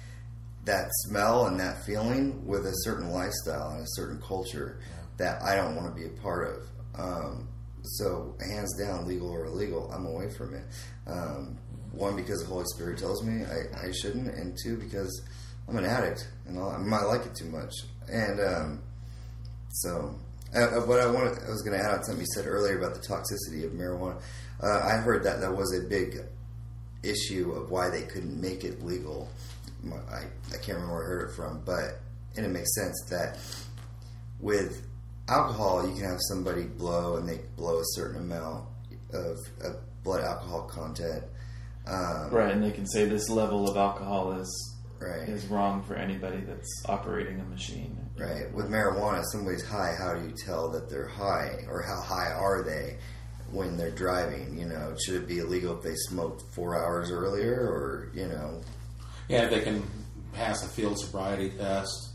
that 0.64 0.86
smell 1.04 1.46
and 1.46 1.58
that 1.58 1.84
feeling 1.84 2.46
with 2.46 2.66
a 2.66 2.72
certain 2.84 3.10
lifestyle 3.10 3.70
and 3.70 3.82
a 3.82 3.88
certain 3.88 4.20
culture 4.20 4.78
that 5.16 5.42
I 5.42 5.56
don't 5.56 5.76
want 5.76 5.94
to 5.94 6.00
be 6.00 6.06
a 6.06 6.20
part 6.20 6.48
of. 6.48 7.00
Um, 7.00 7.48
so, 7.82 8.36
hands 8.40 8.78
down, 8.78 9.06
legal 9.06 9.28
or 9.28 9.46
illegal, 9.46 9.90
I'm 9.92 10.06
away 10.06 10.30
from 10.30 10.54
it. 10.54 10.64
Um, 11.06 11.58
one, 11.90 12.16
because 12.16 12.40
the 12.40 12.46
Holy 12.46 12.64
Spirit 12.66 12.98
tells 12.98 13.24
me 13.24 13.44
I, 13.44 13.88
I 13.88 13.92
shouldn't, 13.92 14.28
and 14.28 14.56
two, 14.62 14.76
because 14.76 15.22
I'm 15.68 15.76
an 15.76 15.84
addict 15.84 16.28
and 16.46 16.58
I 16.58 16.78
might 16.78 17.04
like 17.04 17.26
it 17.26 17.34
too 17.34 17.46
much. 17.46 17.72
And 18.08 18.40
um, 18.40 18.82
so, 19.70 20.14
uh, 20.54 20.60
uh, 20.60 20.80
what 20.82 21.00
I 21.00 21.06
wanted, 21.06 21.38
I 21.44 21.50
was 21.50 21.62
going 21.62 21.78
to 21.78 21.84
add 21.84 21.92
on 21.92 22.04
something 22.04 22.20
you 22.20 22.26
said 22.34 22.46
earlier 22.46 22.78
about 22.78 22.94
the 22.94 23.00
toxicity 23.00 23.64
of 23.64 23.72
marijuana. 23.72 24.20
Uh, 24.62 24.80
I 24.84 24.96
heard 24.98 25.24
that 25.24 25.40
that 25.40 25.54
was 25.54 25.74
a 25.74 25.88
big 25.88 26.18
issue 27.02 27.52
of 27.52 27.70
why 27.70 27.90
they 27.90 28.02
couldn't 28.02 28.40
make 28.40 28.64
it 28.64 28.84
legal. 28.84 29.28
I, 30.10 30.24
I 30.52 30.56
can't 30.58 30.78
remember 30.78 30.94
where 30.94 31.04
I 31.04 31.06
heard 31.08 31.30
it 31.30 31.34
from, 31.34 31.62
but 31.64 32.00
and 32.36 32.46
it 32.46 32.50
makes 32.50 32.74
sense 32.74 32.94
that 33.10 33.38
with 34.40 34.86
alcohol 35.28 35.86
you 35.88 35.94
can 35.94 36.04
have 36.04 36.18
somebody 36.28 36.62
blow 36.64 37.16
and 37.16 37.28
they 37.28 37.40
blow 37.56 37.78
a 37.78 37.84
certain 37.94 38.20
amount 38.20 38.66
of, 39.12 39.36
of 39.62 39.76
blood 40.02 40.22
alcohol 40.22 40.62
content. 40.62 41.24
Um, 41.86 42.30
Right, 42.30 42.52
and 42.52 42.62
they 42.62 42.70
can 42.70 42.86
say 42.86 43.06
this 43.06 43.28
level 43.28 43.68
of 43.68 43.76
alcohol 43.76 44.32
is 44.32 44.68
Right. 45.00 45.28
is 45.28 45.46
wrong 45.46 45.82
for 45.82 45.94
anybody 45.94 46.38
that's 46.46 46.70
operating 46.88 47.40
a 47.40 47.44
machine. 47.44 47.98
Right. 48.16 48.52
With 48.54 48.68
marijuana, 48.70 49.24
somebody's 49.32 49.64
high, 49.66 49.96
how 49.98 50.14
do 50.14 50.24
you 50.24 50.32
tell 50.46 50.68
that 50.70 50.88
they're 50.88 51.08
high, 51.08 51.64
or 51.68 51.82
how 51.82 52.00
high 52.00 52.30
are 52.32 52.62
they 52.62 52.98
when 53.50 53.76
they're 53.76 53.90
driving? 53.90 54.56
You 54.56 54.66
know, 54.66 54.94
should 55.04 55.16
it 55.16 55.26
be 55.26 55.40
illegal 55.40 55.76
if 55.76 55.82
they 55.82 55.96
smoked 55.96 56.44
four 56.54 56.76
hours 56.80 57.10
earlier, 57.10 57.52
or 57.52 58.10
you 58.14 58.28
know? 58.28 58.60
Yeah, 59.28 59.46
they 59.46 59.60
can 59.60 59.82
pass 60.32 60.64
a 60.64 60.68
field 60.68 60.98
sobriety 60.98 61.50
test. 61.50 62.10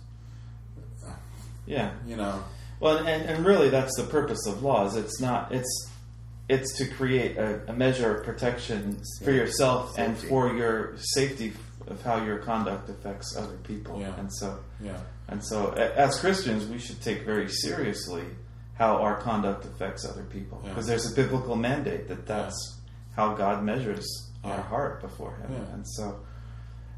Yeah. 1.65 1.91
You 2.05 2.15
know, 2.15 2.43
Well, 2.79 2.97
and, 2.97 3.07
and 3.29 3.45
really, 3.45 3.69
that's 3.69 3.95
the 3.97 4.03
purpose 4.05 4.45
of 4.47 4.63
laws. 4.63 4.95
It's 4.95 5.19
not. 5.19 5.51
It's 5.51 5.89
it's 6.49 6.77
to 6.77 6.87
create 6.87 7.35
a, 7.37 7.61
a 7.67 7.73
measure 7.73 8.15
of 8.15 8.23
protection 8.23 9.01
for 9.21 9.31
yourself 9.31 9.97
and 9.97 10.17
for 10.17 10.53
your 10.55 10.95
safety 10.97 11.51
of 11.87 12.01
how 12.03 12.23
your 12.23 12.37
conduct 12.37 12.87
affects 12.89 13.35
other 13.37 13.57
people. 13.57 13.99
Yeah. 13.99 14.15
And 14.17 14.31
so, 14.33 14.57
yeah, 14.81 14.97
and 15.27 15.43
so, 15.43 15.71
as 15.73 16.17
Christians, 16.21 16.65
we 16.67 16.79
should 16.79 17.01
take 17.01 17.23
very 17.25 17.49
seriously 17.49 18.23
how 18.75 18.95
our 19.01 19.19
conduct 19.19 19.65
affects 19.65 20.05
other 20.05 20.23
people 20.23 20.61
Yeah. 20.63 20.69
because 20.69 20.87
there's 20.87 21.11
a 21.11 21.15
biblical 21.15 21.55
mandate 21.57 22.07
that 22.07 22.25
that's 22.25 22.79
how 23.15 23.33
God 23.33 23.63
measures 23.63 24.07
our 24.45 24.61
heart 24.61 25.01
before 25.01 25.35
Him. 25.37 25.51
Yeah. 25.51 25.73
And 25.73 25.85
so, 25.85 26.17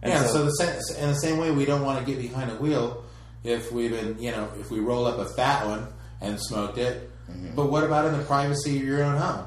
and 0.02 0.14
yeah. 0.14 0.26
So, 0.26 0.46
the 0.46 0.52
same, 0.52 1.04
in 1.04 1.10
the 1.10 1.20
same 1.20 1.38
way, 1.38 1.52
we 1.52 1.66
don't 1.66 1.84
want 1.84 2.00
to 2.00 2.06
get 2.06 2.22
behind 2.22 2.52
a 2.52 2.56
wheel 2.56 3.04
if 3.44 3.72
we've 3.72 3.92
been, 3.92 4.18
you 4.20 4.32
know, 4.32 4.50
if 4.60 4.72
we 4.72 4.80
roll 4.80 5.06
up 5.06 5.18
a 5.18 5.26
fat 5.26 5.66
one 5.66 5.88
and 6.22 6.40
smoked 6.40 6.78
it. 6.78 7.10
Mm-hmm. 7.30 7.56
But 7.56 7.72
what 7.72 7.84
about 7.84 8.06
in 8.06 8.18
the 8.18 8.24
privacy 8.24 8.78
of 8.78 8.84
your 8.84 9.04
own 9.04 9.18
home? 9.18 9.46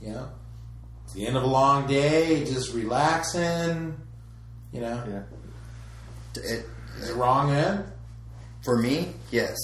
You 0.00 0.10
know, 0.10 0.28
it's 1.04 1.14
the 1.14 1.26
end 1.26 1.36
of 1.36 1.42
a 1.42 1.46
long 1.46 1.86
day, 1.86 2.44
just 2.44 2.72
relaxing. 2.72 4.00
You 4.72 4.80
know, 4.80 5.04
yeah. 5.08 5.22
It, 6.42 6.66
is 6.98 7.10
it 7.10 7.16
wrong 7.16 7.50
then? 7.50 7.84
for 8.68 8.76
me, 8.76 9.08
yes. 9.30 9.56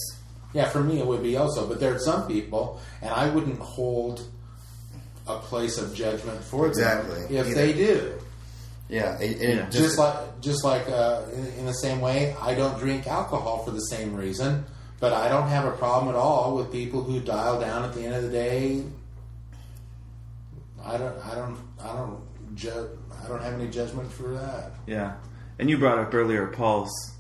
Yeah, 0.55 0.69
for 0.71 0.83
me 0.83 0.99
it 0.99 1.07
would 1.07 1.23
be 1.23 1.37
also. 1.37 1.69
But 1.69 1.79
there 1.79 1.95
are 1.95 1.99
some 1.99 2.27
people, 2.27 2.81
and 3.03 3.11
I 3.11 3.29
wouldn't 3.29 3.59
hold 3.59 4.27
a 5.27 5.39
place 5.39 5.79
of 5.79 5.95
judgment 5.95 6.43
for 6.43 6.69
Exactly. 6.69 7.27
them 7.27 7.47
if 7.47 7.55
they 7.55 7.73
do. 7.75 8.19
Yeah. 8.89 9.19
It, 9.19 9.41
it 9.41 9.57
Yeah. 9.57 9.71
Just 9.71 9.99
like, 9.99 10.41
just 10.41 10.65
like 10.65 10.89
uh, 10.89 11.23
in, 11.33 11.47
in 11.61 11.67
the 11.67 11.75
same 11.75 12.01
way, 12.01 12.37
I 12.41 12.55
don't 12.55 12.79
drink 12.79 13.07
alcohol 13.07 13.65
for 13.65 13.71
the 13.71 13.81
same 13.81 14.15
reason. 14.15 14.65
But 15.01 15.13
I 15.13 15.29
don't 15.29 15.49
have 15.49 15.67
a 15.67 15.73
problem 15.73 16.15
at 16.15 16.19
all 16.19 16.57
with 16.57 16.73
people 16.73 17.03
who 17.03 17.21
dial 17.21 17.61
down 17.61 17.85
at 17.85 17.95
the 17.95 18.05
end 18.05 18.15
of 18.15 18.23
the 18.23 18.31
day. 18.31 18.85
I 20.83 20.97
don't, 20.97 21.19
I 21.27 21.35
don't, 21.35 21.59
I 21.81 21.89
don't 21.89 22.21
judge. 22.55 22.89
I 23.23 23.29
don't 23.29 23.43
have 23.43 23.55
any 23.55 23.69
judgment 23.69 24.11
for 24.13 24.29
that. 24.35 24.73
Yeah. 24.87 25.15
And 25.59 25.71
you 25.71 25.79
brought 25.79 25.99
up 25.99 26.13
earlier 26.15 26.47
Paul's 26.49 27.14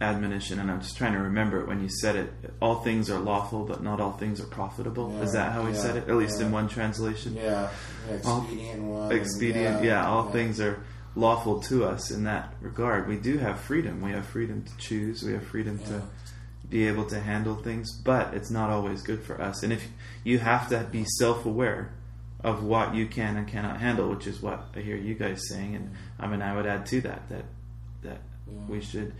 admonition, 0.00 0.58
and 0.58 0.70
I'm 0.70 0.80
just 0.80 0.96
trying 0.96 1.12
to 1.12 1.20
remember 1.20 1.60
it 1.60 1.68
when 1.68 1.80
you 1.80 1.88
said 1.88 2.16
it. 2.16 2.32
All 2.60 2.82
things 2.82 3.08
are 3.10 3.18
lawful, 3.18 3.64
but 3.64 3.82
not 3.82 4.00
all 4.00 4.12
things 4.12 4.40
are 4.40 4.46
profitable. 4.46 5.12
Yeah, 5.16 5.22
Is 5.22 5.32
that 5.32 5.52
how 5.52 5.64
he 5.66 5.72
yeah, 5.74 5.78
said 5.80 5.96
it? 5.96 6.08
At 6.08 6.16
least 6.16 6.40
in 6.40 6.50
one 6.52 6.68
translation? 6.68 7.34
Yeah, 7.34 7.70
yeah 8.10 8.18
All- 8.24 8.40
expedient 8.42 8.82
one. 8.82 9.02
and 9.10 9.20
Expedient. 9.20 9.84
Yeah, 9.84 10.06
all 10.06 10.30
things 10.30 10.60
are 10.60 10.82
lawful 11.16 11.60
to 11.60 11.84
us 11.84 12.10
in 12.10 12.24
that 12.24 12.52
regard. 12.60 13.06
We 13.08 13.16
do 13.16 13.38
have 13.38 13.60
freedom. 13.60 14.00
We 14.02 14.10
have 14.10 14.26
freedom 14.26 14.62
to 14.64 14.76
choose. 14.78 15.22
We 15.22 15.32
have 15.32 15.44
freedom 15.46 15.78
Yeah. 15.82 15.88
to 15.88 16.02
be 16.68 16.88
able 16.88 17.04
to 17.06 17.20
handle 17.20 17.54
things, 17.54 17.96
but 18.02 18.34
it's 18.34 18.50
not 18.50 18.70
always 18.70 19.00
good 19.02 19.22
for 19.22 19.40
us. 19.40 19.62
And 19.62 19.72
if 19.72 19.86
you 20.24 20.38
have 20.40 20.68
to 20.70 20.86
be 20.90 21.04
self 21.04 21.46
aware 21.46 21.92
of 22.42 22.62
what 22.64 22.94
you 22.94 23.06
can 23.06 23.36
and 23.36 23.46
cannot 23.46 23.80
handle, 23.80 24.10
which 24.10 24.26
is 24.26 24.42
what 24.42 24.66
I 24.76 24.80
hear 24.80 24.96
you 24.96 25.14
guys 25.14 25.48
saying. 25.48 25.76
And 25.76 25.92
I 26.18 26.26
mean, 26.26 26.42
I 26.42 26.54
would 26.54 26.66
add 26.66 26.84
to 26.86 27.00
that 27.02 27.28
that 27.30 27.44
that 28.02 28.18
we 28.68 28.80
should 28.82 29.14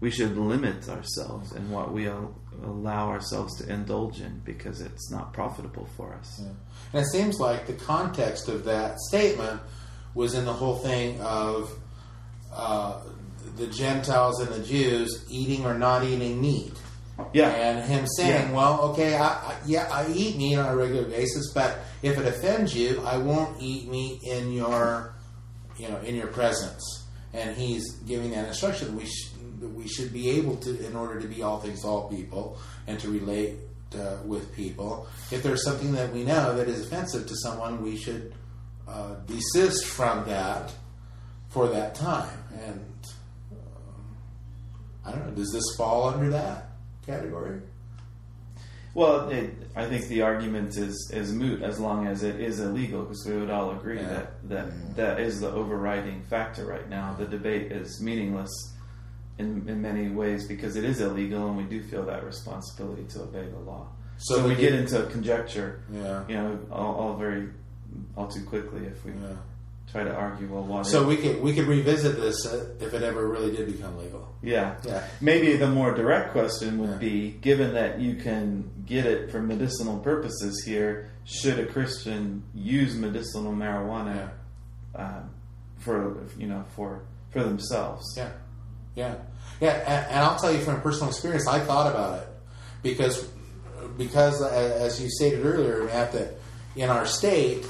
we 0.00 0.10
should 0.10 0.36
limit 0.36 0.88
ourselves 0.88 1.52
in 1.52 1.70
what 1.70 1.92
we 1.92 2.08
al- 2.08 2.34
allow 2.62 3.08
ourselves 3.08 3.56
to 3.60 3.72
indulge 3.72 4.20
in 4.20 4.40
because 4.44 4.80
it's 4.80 5.10
not 5.10 5.32
profitable 5.32 5.88
for 5.96 6.14
us. 6.14 6.40
Yeah. 6.42 6.48
And 6.92 7.02
it 7.02 7.08
seems 7.08 7.38
like 7.38 7.66
the 7.66 7.72
context 7.72 8.48
of 8.48 8.64
that 8.64 8.98
statement 9.08 9.60
was 10.14 10.34
in 10.34 10.44
the 10.44 10.52
whole 10.52 10.76
thing 10.78 11.20
of 11.20 11.70
uh, 12.52 13.00
the 13.56 13.66
Gentiles 13.68 14.40
and 14.40 14.50
the 14.50 14.66
Jews 14.66 15.24
eating 15.30 15.64
or 15.64 15.74
not 15.78 16.04
eating 16.04 16.40
meat. 16.40 16.72
Yeah. 17.32 17.48
And 17.48 17.84
him 17.90 18.06
saying, 18.18 18.50
Yeah. 18.50 18.56
well, 18.56 18.80
okay, 18.90 19.16
I, 19.16 19.26
I, 19.28 19.56
yeah, 19.66 19.88
I 19.90 20.06
eat 20.12 20.36
meat 20.36 20.56
on 20.56 20.66
a 20.66 20.76
regular 20.76 21.04
basis, 21.08 21.50
but 21.54 21.78
if 22.02 22.18
it 22.18 22.26
offends 22.26 22.74
you, 22.76 23.00
I 23.06 23.16
won't 23.16 23.56
eat 23.62 23.88
meat 23.88 24.20
in 24.24 24.52
your, 24.52 25.14
you 25.78 25.88
know, 25.88 25.98
in 26.00 26.14
your 26.14 26.26
presence. 26.26 26.82
And 27.32 27.56
he's 27.56 27.84
giving 28.06 28.30
that 28.32 28.48
instruction. 28.48 28.96
We 28.96 29.06
sh- 29.06 29.32
we 29.60 29.86
should 29.88 30.12
be 30.12 30.30
able 30.30 30.56
to, 30.56 30.86
in 30.86 30.96
order 30.96 31.20
to 31.20 31.26
be 31.28 31.42
all 31.42 31.58
things 31.60 31.82
to 31.82 31.88
all 31.88 32.08
people, 32.08 32.58
and 32.86 32.98
to 33.00 33.08
relate 33.10 33.54
uh, 33.94 34.16
with 34.24 34.54
people. 34.54 35.06
If 35.30 35.42
there's 35.42 35.64
something 35.64 35.92
that 35.92 36.12
we 36.12 36.24
know 36.24 36.56
that 36.56 36.68
is 36.68 36.86
offensive 36.86 37.26
to 37.26 37.36
someone, 37.36 37.82
we 37.82 37.96
should 37.96 38.34
uh, 38.88 39.14
desist 39.26 39.86
from 39.86 40.24
that 40.28 40.72
for 41.48 41.68
that 41.68 41.94
time. 41.94 42.38
And 42.64 42.84
um, 43.52 44.16
I 45.04 45.10
don't 45.12 45.26
know. 45.26 45.32
Does 45.32 45.52
this 45.52 45.76
fall 45.76 46.08
under 46.08 46.30
that 46.30 46.70
category? 47.06 47.60
Well, 48.94 49.28
it, 49.28 49.52
I 49.76 49.84
think 49.86 50.08
the 50.08 50.22
argument 50.22 50.76
is 50.78 51.10
is 51.12 51.30
moot 51.32 51.62
as 51.62 51.78
long 51.78 52.06
as 52.06 52.22
it 52.22 52.40
is 52.40 52.60
illegal, 52.60 53.02
because 53.02 53.26
we 53.26 53.36
would 53.36 53.50
all 53.50 53.72
agree 53.72 53.98
Yeah. 53.98 54.08
that 54.08 54.48
that 54.48 54.96
that 54.96 55.20
is 55.20 55.40
the 55.40 55.50
overriding 55.50 56.22
factor 56.22 56.64
right 56.64 56.88
now. 56.88 57.14
The 57.18 57.26
debate 57.26 57.72
is 57.72 58.00
meaningless 58.00 58.50
in 59.38 59.68
in 59.68 59.82
many 59.82 60.08
ways 60.08 60.46
because 60.48 60.76
it 60.76 60.84
is 60.84 61.00
illegal, 61.00 61.48
and 61.48 61.56
we 61.56 61.64
do 61.64 61.82
feel 61.82 62.04
that 62.06 62.24
responsibility 62.24 63.04
to 63.04 63.22
obey 63.22 63.46
the 63.48 63.58
law. 63.58 63.86
So 64.18 64.36
So, 64.36 64.48
we 64.48 64.54
get 64.54 64.74
into 64.74 65.02
conjecture, 65.12 65.80
Yeah. 65.92 66.22
you 66.28 66.34
know, 66.36 66.58
all, 66.72 66.94
all 66.94 67.16
very 67.16 67.48
all 68.16 68.28
too 68.28 68.44
quickly 68.44 68.86
if 68.86 69.04
we 69.04 69.12
Yeah. 69.12 69.36
try 69.92 70.04
to 70.04 70.14
argue. 70.14 70.48
Well, 70.52 70.64
what? 70.64 70.86
So 70.86 71.06
we 71.06 71.16
could 71.18 71.42
we 71.42 71.52
could 71.54 71.66
revisit 71.66 72.16
this 72.16 72.46
uh, 72.46 72.66
if 72.80 72.94
it 72.94 73.02
ever 73.02 73.28
really 73.28 73.54
did 73.54 73.66
become 73.66 73.96
legal. 73.98 74.26
Yeah. 74.42 74.76
Yeah. 74.84 75.02
Maybe 75.20 75.56
the 75.56 75.68
more 75.68 75.92
direct 75.94 76.32
question 76.32 76.78
would 76.78 76.90
Yeah. 76.92 76.96
be 77.10 77.30
given 77.42 77.74
that 77.74 78.00
you 78.00 78.14
can 78.16 78.70
get 78.86 79.04
it 79.04 79.30
for 79.30 79.40
medicinal 79.42 79.98
purposes 79.98 80.62
here, 80.64 81.10
should 81.24 81.58
a 81.58 81.66
Christian 81.66 82.42
use 82.54 82.94
medicinal 82.96 83.52
marijuana 83.52 84.30
um, 84.94 85.28
for 85.78 86.16
you 86.38 86.46
know 86.46 86.64
for 86.74 87.02
for 87.30 87.42
themselves? 87.44 88.02
Yeah, 88.16 88.30
yeah, 88.96 89.14
yeah. 89.60 89.70
And, 89.86 90.10
and 90.10 90.18
I'll 90.24 90.38
tell 90.38 90.52
you 90.52 90.58
from 90.58 90.80
personal 90.80 91.08
experience, 91.10 91.46
I 91.46 91.60
thought 91.60 91.90
about 91.90 92.20
it 92.22 92.28
because 92.82 93.28
because 93.96 94.42
uh, 94.42 94.48
as 94.80 95.00
you 95.00 95.08
stated 95.08 95.46
earlier, 95.46 95.84
Matt, 95.84 96.12
that 96.12 96.34
in 96.74 96.90
our 96.90 97.06
state, 97.06 97.64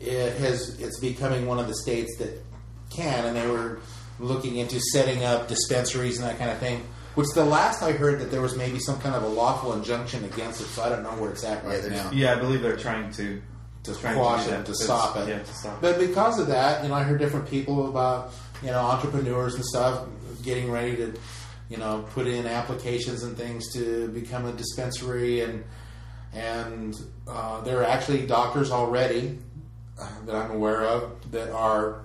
it 0.00 0.36
has 0.38 0.80
it's 0.80 0.98
becoming 1.00 1.46
one 1.46 1.58
of 1.58 1.66
the 1.66 1.74
states 1.74 2.16
that 2.18 2.42
can, 2.90 3.24
and 3.26 3.36
they 3.36 3.46
were 3.46 3.80
looking 4.18 4.56
into 4.56 4.80
setting 4.92 5.24
up 5.24 5.48
dispensaries 5.48 6.18
and 6.18 6.28
that 6.28 6.38
kind 6.38 6.50
of 6.50 6.58
thing. 6.58 6.86
Which 7.16 7.28
the 7.34 7.44
last 7.44 7.82
I 7.82 7.92
heard 7.92 8.20
that 8.20 8.30
there 8.30 8.40
was 8.40 8.56
maybe 8.56 8.78
some 8.78 9.00
kind 9.00 9.14
of 9.16 9.24
a 9.24 9.28
lawful 9.28 9.72
injunction 9.74 10.24
against 10.24 10.60
it, 10.60 10.64
so 10.66 10.82
I 10.82 10.88
don't 10.90 11.02
know 11.02 11.10
where 11.10 11.30
it's 11.30 11.42
at 11.44 11.64
right 11.64 11.82
there's- 11.82 12.04
now. 12.04 12.10
Yeah, 12.12 12.32
I 12.32 12.36
believe 12.36 12.62
they're 12.62 12.76
trying 12.76 13.10
to 13.14 13.42
to 13.82 13.92
quash 13.94 14.46
do 14.46 14.52
it, 14.52 14.66
to 14.66 14.74
stop 14.74 15.16
it. 15.16 15.28
Yeah, 15.28 15.38
to 15.38 15.54
stop. 15.54 15.76
it. 15.78 15.80
But 15.80 15.98
because 15.98 16.38
of 16.38 16.46
that, 16.48 16.82
you 16.82 16.90
know, 16.90 16.94
I 16.94 17.02
heard 17.02 17.18
different 17.18 17.48
people 17.48 17.88
about, 17.88 18.30
you 18.62 18.70
know, 18.70 18.78
entrepreneurs 18.78 19.54
and 19.54 19.64
stuff 19.64 20.06
getting 20.42 20.70
ready 20.70 20.96
to, 20.96 21.14
you 21.68 21.76
know, 21.76 22.04
put 22.12 22.26
in 22.26 22.46
applications 22.46 23.22
and 23.22 23.36
things 23.36 23.72
to 23.74 24.08
become 24.08 24.46
a 24.46 24.52
dispensary, 24.52 25.40
and 25.40 25.64
and 26.32 26.96
uh, 27.28 27.60
there 27.62 27.80
are 27.80 27.84
actually 27.84 28.26
doctors 28.26 28.70
already 28.70 29.38
uh, 30.00 30.08
that 30.26 30.34
I'm 30.34 30.50
aware 30.50 30.82
of 30.82 31.30
that 31.32 31.50
are 31.50 32.02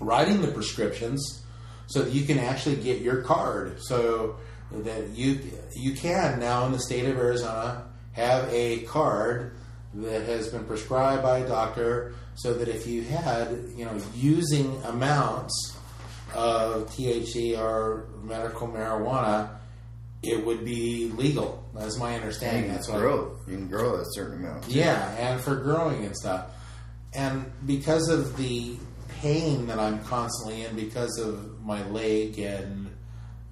writing 0.00 0.40
the 0.40 0.48
prescriptions 0.48 1.44
so 1.86 2.02
that 2.02 2.12
you 2.12 2.24
can 2.24 2.38
actually 2.38 2.76
get 2.76 3.00
your 3.00 3.22
card. 3.22 3.82
So 3.82 4.36
that 4.72 5.08
you 5.10 5.40
you 5.74 5.94
can 5.94 6.38
now 6.38 6.66
in 6.66 6.72
the 6.72 6.78
state 6.78 7.06
of 7.06 7.16
Arizona 7.18 7.84
have 8.12 8.48
a 8.52 8.80
card 8.82 9.56
that 9.94 10.22
has 10.22 10.48
been 10.48 10.64
prescribed 10.64 11.22
by 11.22 11.38
a 11.38 11.48
doctor 11.48 12.14
so 12.36 12.54
that 12.54 12.68
if 12.68 12.86
you 12.86 13.02
had 13.02 13.50
you 13.76 13.84
know 13.84 14.00
using 14.14 14.80
amounts 14.84 15.76
of 16.34 16.88
THC 16.90 17.58
or 17.58 18.06
medical 18.22 18.68
marijuana 18.68 19.50
it 20.22 20.44
would 20.44 20.64
be 20.66 21.10
legal 21.16 21.64
that's 21.74 21.96
my 21.98 22.14
understanding 22.14 22.64
And 22.64 22.74
that's 22.74 22.88
what 22.88 22.98
grow. 22.98 23.36
You 23.46 23.54
can 23.56 23.68
grow 23.68 23.94
a 23.96 24.04
certain 24.12 24.44
amount. 24.44 24.68
yeah, 24.68 25.10
and 25.16 25.40
for 25.40 25.54
growing 25.56 26.04
and 26.04 26.14
stuff. 26.16 26.46
And 27.14 27.50
because 27.66 28.08
of 28.08 28.36
the 28.36 28.76
pain 29.20 29.66
that 29.68 29.78
I'm 29.78 30.02
constantly 30.04 30.64
in 30.64 30.74
because 30.76 31.18
of 31.18 31.60
my 31.62 31.86
leg 31.88 32.38
and 32.38 32.90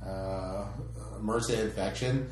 uh, 0.04 0.66
MRSA 1.20 1.60
infection, 1.64 2.28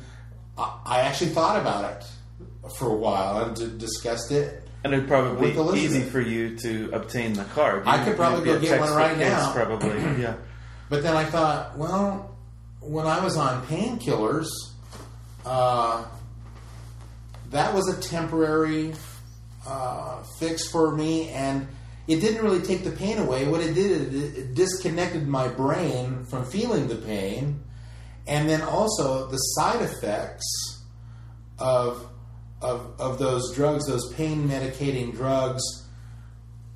I, 0.57 0.79
I 0.85 0.99
actually 1.01 1.31
thought 1.31 1.59
about 1.59 1.91
it 1.91 2.71
for 2.77 2.89
a 2.91 2.95
while 2.95 3.45
and 3.45 3.55
d- 3.55 3.77
discussed 3.77 4.31
it. 4.31 4.66
And 4.87 4.95
it'd 4.95 5.09
probably 5.09 5.51
be 5.51 5.79
easy 5.79 6.01
for 6.01 6.21
you 6.21 6.57
to 6.59 6.89
obtain 6.93 7.33
the 7.33 7.43
card. 7.43 7.83
I 7.85 8.03
could 8.03 8.15
probably 8.15 8.45
go 8.45 8.59
get 8.59 8.79
one 8.79 8.93
right 8.93 9.17
now. 9.17 9.51
Probably, 9.51 9.89
yeah. 10.21 10.35
But 10.89 11.03
then 11.03 11.17
I 11.17 11.25
thought, 11.25 11.77
well, 11.77 12.37
when 12.79 13.05
I 13.05 13.21
was 13.21 13.35
on 13.35 13.65
painkillers, 13.65 14.47
uh, 15.45 16.05
that 17.49 17.73
was 17.73 17.89
a 17.89 17.99
temporary 17.99 18.93
uh, 19.67 20.23
fix 20.39 20.69
for 20.69 20.95
me, 20.95 21.27
and 21.31 21.67
it 22.07 22.21
didn't 22.21 22.41
really 22.41 22.61
take 22.61 22.85
the 22.85 22.91
pain 22.91 23.17
away. 23.17 23.45
What 23.49 23.59
it 23.59 23.73
did, 23.73 24.13
it, 24.13 24.37
it 24.37 24.53
disconnected 24.55 25.27
my 25.27 25.49
brain 25.49 26.25
from 26.29 26.45
feeling 26.45 26.87
the 26.87 26.95
pain, 26.95 27.59
and 28.25 28.47
then 28.49 28.61
also 28.61 29.27
the 29.27 29.37
side 29.37 29.81
effects 29.81 30.85
of 31.59 32.07
of 32.61 32.99
of 32.99 33.19
those 33.19 33.53
drugs, 33.55 33.85
those 33.87 34.13
pain 34.13 34.47
medicating 34.47 35.13
drugs. 35.13 35.61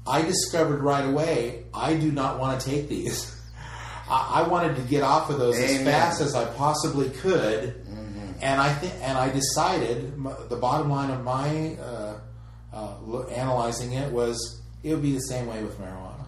I 0.08 0.24
discovered 0.24 0.82
right 0.82 1.06
away 1.06 1.66
I 1.74 1.94
do 1.96 2.12
not 2.12 2.40
want 2.40 2.60
to 2.60 2.70
take 2.70 2.88
these. 2.90 3.38
I, 4.10 4.44
I 4.44 4.48
wanted 4.48 4.76
to 4.76 4.82
get 4.82 5.04
off 5.04 5.30
of 5.30 5.40
those 5.40 5.58
as 5.58 5.84
fast 5.84 6.22
as 6.22 6.36
I 6.36 6.46
possibly 6.54 7.10
could, 7.10 7.76
and 8.42 8.60
I 8.60 8.74
think 8.74 8.94
and 9.02 9.18
I 9.18 9.32
decided 9.32 10.14
m- 10.14 10.36
the 10.50 10.58
bottom 10.58 10.90
line 10.90 11.12
of 11.12 11.24
my 11.24 11.76
uh, 11.76 12.20
uh, 12.74 13.22
analyzing 13.28 13.94
it 13.94 14.12
was 14.12 14.62
it 14.84 14.94
would 14.94 15.04
be 15.04 15.14
the 15.14 15.22
same 15.22 15.46
way 15.48 15.64
with 15.64 15.80
marijuana 15.80 16.26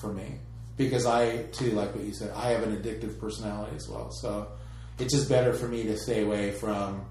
for 0.00 0.12
me 0.12 0.38
because 0.76 1.06
I 1.06 1.44
too 1.44 1.70
like 1.70 1.94
what 1.94 2.04
you 2.04 2.12
said 2.14 2.30
I 2.36 2.50
have 2.50 2.62
an 2.62 2.76
addictive 2.76 3.18
personality 3.18 3.76
as 3.76 3.88
well, 3.88 4.10
so 4.12 4.48
it's 4.98 5.12
just 5.12 5.28
better 5.28 5.52
for 5.52 5.66
me 5.66 5.82
to 5.84 5.96
stay 5.96 6.22
away 6.22 6.50
from 6.52 7.06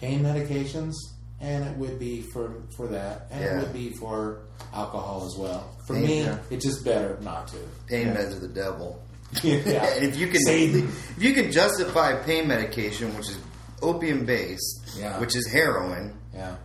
pain 0.00 0.22
medications. 0.22 0.94
And 1.42 1.64
it 1.64 1.76
would 1.76 1.98
be 1.98 2.22
for 2.22 2.54
for 2.76 2.86
that, 2.88 3.26
and 3.30 3.40
Yeah. 3.44 3.58
it 3.58 3.62
would 3.62 3.72
be 3.72 3.90
for 3.90 4.42
alcohol 4.72 5.26
as 5.26 5.36
well. 5.36 5.76
For 5.86 5.94
Pain, 5.94 6.06
me, 6.06 6.22
yeah. 6.22 6.38
it's 6.50 6.64
just 6.64 6.84
better 6.84 7.18
not 7.20 7.48
to. 7.48 7.56
Pain 7.88 8.06
Yeah. 8.06 8.16
meds 8.16 8.36
are 8.36 8.40
the 8.40 8.48
devil. 8.48 9.02
yeah. 9.42 9.56
and 9.96 10.04
if 10.04 10.16
you 10.16 10.28
can, 10.28 10.40
Satan. 10.42 10.88
if 11.16 11.22
you 11.22 11.34
can 11.34 11.50
justify 11.50 12.14
pain 12.22 12.46
medication, 12.46 13.14
which 13.16 13.28
is 13.30 13.38
opium 13.82 14.24
based, 14.24 14.80
Yeah. 14.96 15.18
which 15.18 15.34
is 15.34 15.46
heroin, 15.48 16.14
Yeah. 16.32 16.56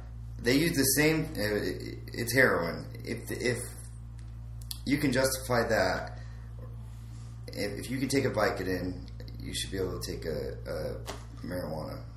they 0.43 0.53
use 0.55 0.77
the 0.77 0.83
same. 0.83 1.25
Uh, 1.35 2.13
it's 2.13 2.33
heroin. 2.35 2.85
If 3.03 3.31
if 3.31 3.57
you 4.85 4.97
can 4.99 5.11
justify 5.11 5.67
that, 5.67 6.19
if, 7.47 7.89
you 7.89 7.97
can 7.97 8.07
take 8.09 8.25
a 8.25 8.29
Vicodin, 8.29 8.93
you 9.39 9.53
should 9.55 9.71
be 9.71 9.77
able 9.77 9.99
to 9.99 10.11
take 10.11 10.25
a, 10.25 10.53
a 10.69 11.45
marijuana 11.45 11.95
or 11.95 11.95
whatever. 11.95 11.97
Yeah. 11.97 12.16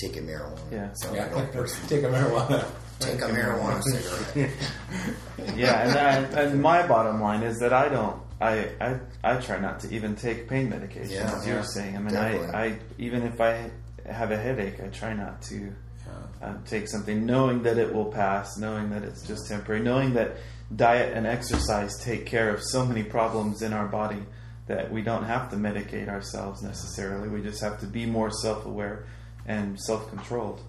Take 0.00 0.16
a 0.16 0.20
marijuana. 0.20 0.58
Yeah. 0.70 0.92
Sound 0.94 1.16
Yeah. 1.16 1.22
like 1.24 1.32
an 1.32 1.38
old 1.40 1.52
person. 1.52 1.88
Take 1.88 2.04
a 2.04 2.08
marijuana. 2.08 2.64
Take 3.00 3.20
a 3.22 3.26
marijuana 3.28 3.82
cigarette. 3.82 4.50
yeah, 5.56 5.88
and, 5.88 6.36
I, 6.36 6.42
and 6.42 6.62
my 6.62 6.86
bottom 6.86 7.20
line 7.20 7.42
is 7.42 7.58
that 7.58 7.72
I 7.72 7.88
don't. 7.88 8.20
I, 8.40 8.70
I 8.80 9.00
I 9.24 9.36
try 9.40 9.58
not 9.58 9.80
to 9.80 9.92
even 9.94 10.14
take 10.14 10.48
pain 10.48 10.68
medication, 10.68 11.10
Yeah, 11.14 11.34
as 11.36 11.44
you 11.46 11.52
yeah, 11.54 11.58
were 11.58 11.64
saying. 11.64 11.96
I 11.96 11.98
mean, 11.98 12.14
definitely. 12.14 12.54
I, 12.54 12.64
I 12.66 12.78
even 12.98 13.22
if 13.24 13.40
I 13.40 13.70
have 14.06 14.30
a 14.30 14.36
headache, 14.36 14.80
I 14.80 14.88
try 14.88 15.12
not 15.14 15.42
to 15.42 15.56
Yeah. 15.56 16.46
uh, 16.48 16.54
take 16.64 16.88
something, 16.88 17.26
knowing 17.26 17.62
that 17.64 17.78
it 17.78 17.92
will 17.92 18.06
pass, 18.12 18.56
knowing 18.58 18.90
that 18.90 19.02
it's 19.02 19.26
just 19.26 19.48
temporary, 19.48 19.82
knowing 19.82 20.14
that 20.14 20.36
diet 20.74 21.16
and 21.16 21.26
exercise 21.26 21.98
take 22.00 22.26
care 22.26 22.50
of 22.54 22.62
so 22.62 22.84
many 22.86 23.02
problems 23.02 23.62
in 23.62 23.72
our 23.72 23.86
body 23.88 24.22
that 24.66 24.92
we 24.92 25.02
don't 25.02 25.24
have 25.24 25.50
to 25.50 25.56
medicate 25.56 26.08
ourselves 26.08 26.62
necessarily. 26.62 27.28
We 27.28 27.42
just 27.42 27.60
have 27.62 27.80
to 27.80 27.86
be 27.86 28.06
more 28.06 28.30
self-aware 28.30 29.06
and 29.48 29.80
self-controlled. 29.80 30.60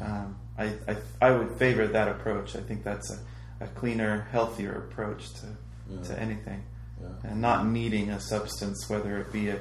Um, 0.00 0.36
I, 0.56 0.66
I, 0.86 0.96
I 1.20 1.30
would 1.32 1.50
favor 1.58 1.86
that 1.88 2.06
approach. 2.08 2.54
I 2.54 2.60
think 2.60 2.84
that's 2.84 3.10
a, 3.10 3.64
a 3.64 3.66
cleaner, 3.68 4.28
healthier 4.30 4.72
approach 4.88 5.32
to, 5.40 5.46
Yeah. 5.90 6.02
to 6.04 6.20
anything. 6.20 6.62
Yeah. 7.00 7.30
And 7.30 7.40
not 7.40 7.66
needing 7.66 8.10
a 8.10 8.20
substance, 8.20 8.88
whether 8.88 9.18
it 9.18 9.32
be 9.32 9.48
a 9.48 9.58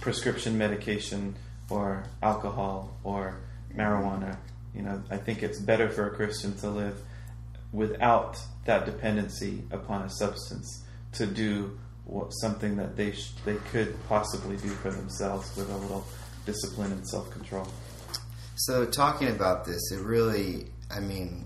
prescription 0.00 0.56
medication 0.56 1.34
or 1.68 2.04
alcohol 2.22 2.96
or 3.04 3.40
marijuana. 3.74 4.36
You 4.74 4.82
know, 4.82 5.02
I 5.10 5.16
think 5.16 5.42
it's 5.42 5.58
better 5.60 5.88
for 5.90 6.06
a 6.06 6.10
Christian 6.14 6.54
to 6.58 6.68
live 6.70 7.00
without 7.72 8.38
that 8.66 8.84
dependency 8.86 9.62
upon 9.70 10.02
a 10.02 10.10
substance 10.10 10.84
to 11.12 11.26
do 11.26 11.78
what, 12.04 12.30
something 12.30 12.76
that 12.76 12.96
they 12.96 13.12
sh- 13.12 13.32
they 13.44 13.56
could 13.72 13.96
possibly 14.08 14.56
do 14.58 14.68
for 14.68 14.90
themselves 14.90 15.54
with 15.56 15.68
a 15.70 15.76
little 15.78 16.06
discipline 16.44 16.92
and 16.92 17.06
self 17.08 17.30
control. 17.30 17.66
So 18.58 18.86
talking 18.86 19.28
about 19.28 19.66
this, 19.66 19.92
it 19.92 20.00
really, 20.00 20.68
I 20.90 21.00
mean, 21.00 21.44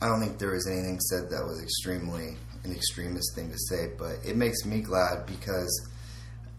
I 0.00 0.06
don't 0.08 0.20
think 0.20 0.38
there 0.38 0.52
was 0.52 0.66
anything 0.66 0.98
said 1.00 1.28
that 1.28 1.44
was 1.44 1.62
extremely 1.62 2.34
an 2.64 2.72
extremist 2.72 3.34
thing 3.34 3.50
to 3.50 3.58
say, 3.58 3.90
but 3.98 4.16
it 4.24 4.36
makes 4.36 4.64
me 4.64 4.80
glad 4.80 5.26
because 5.26 5.90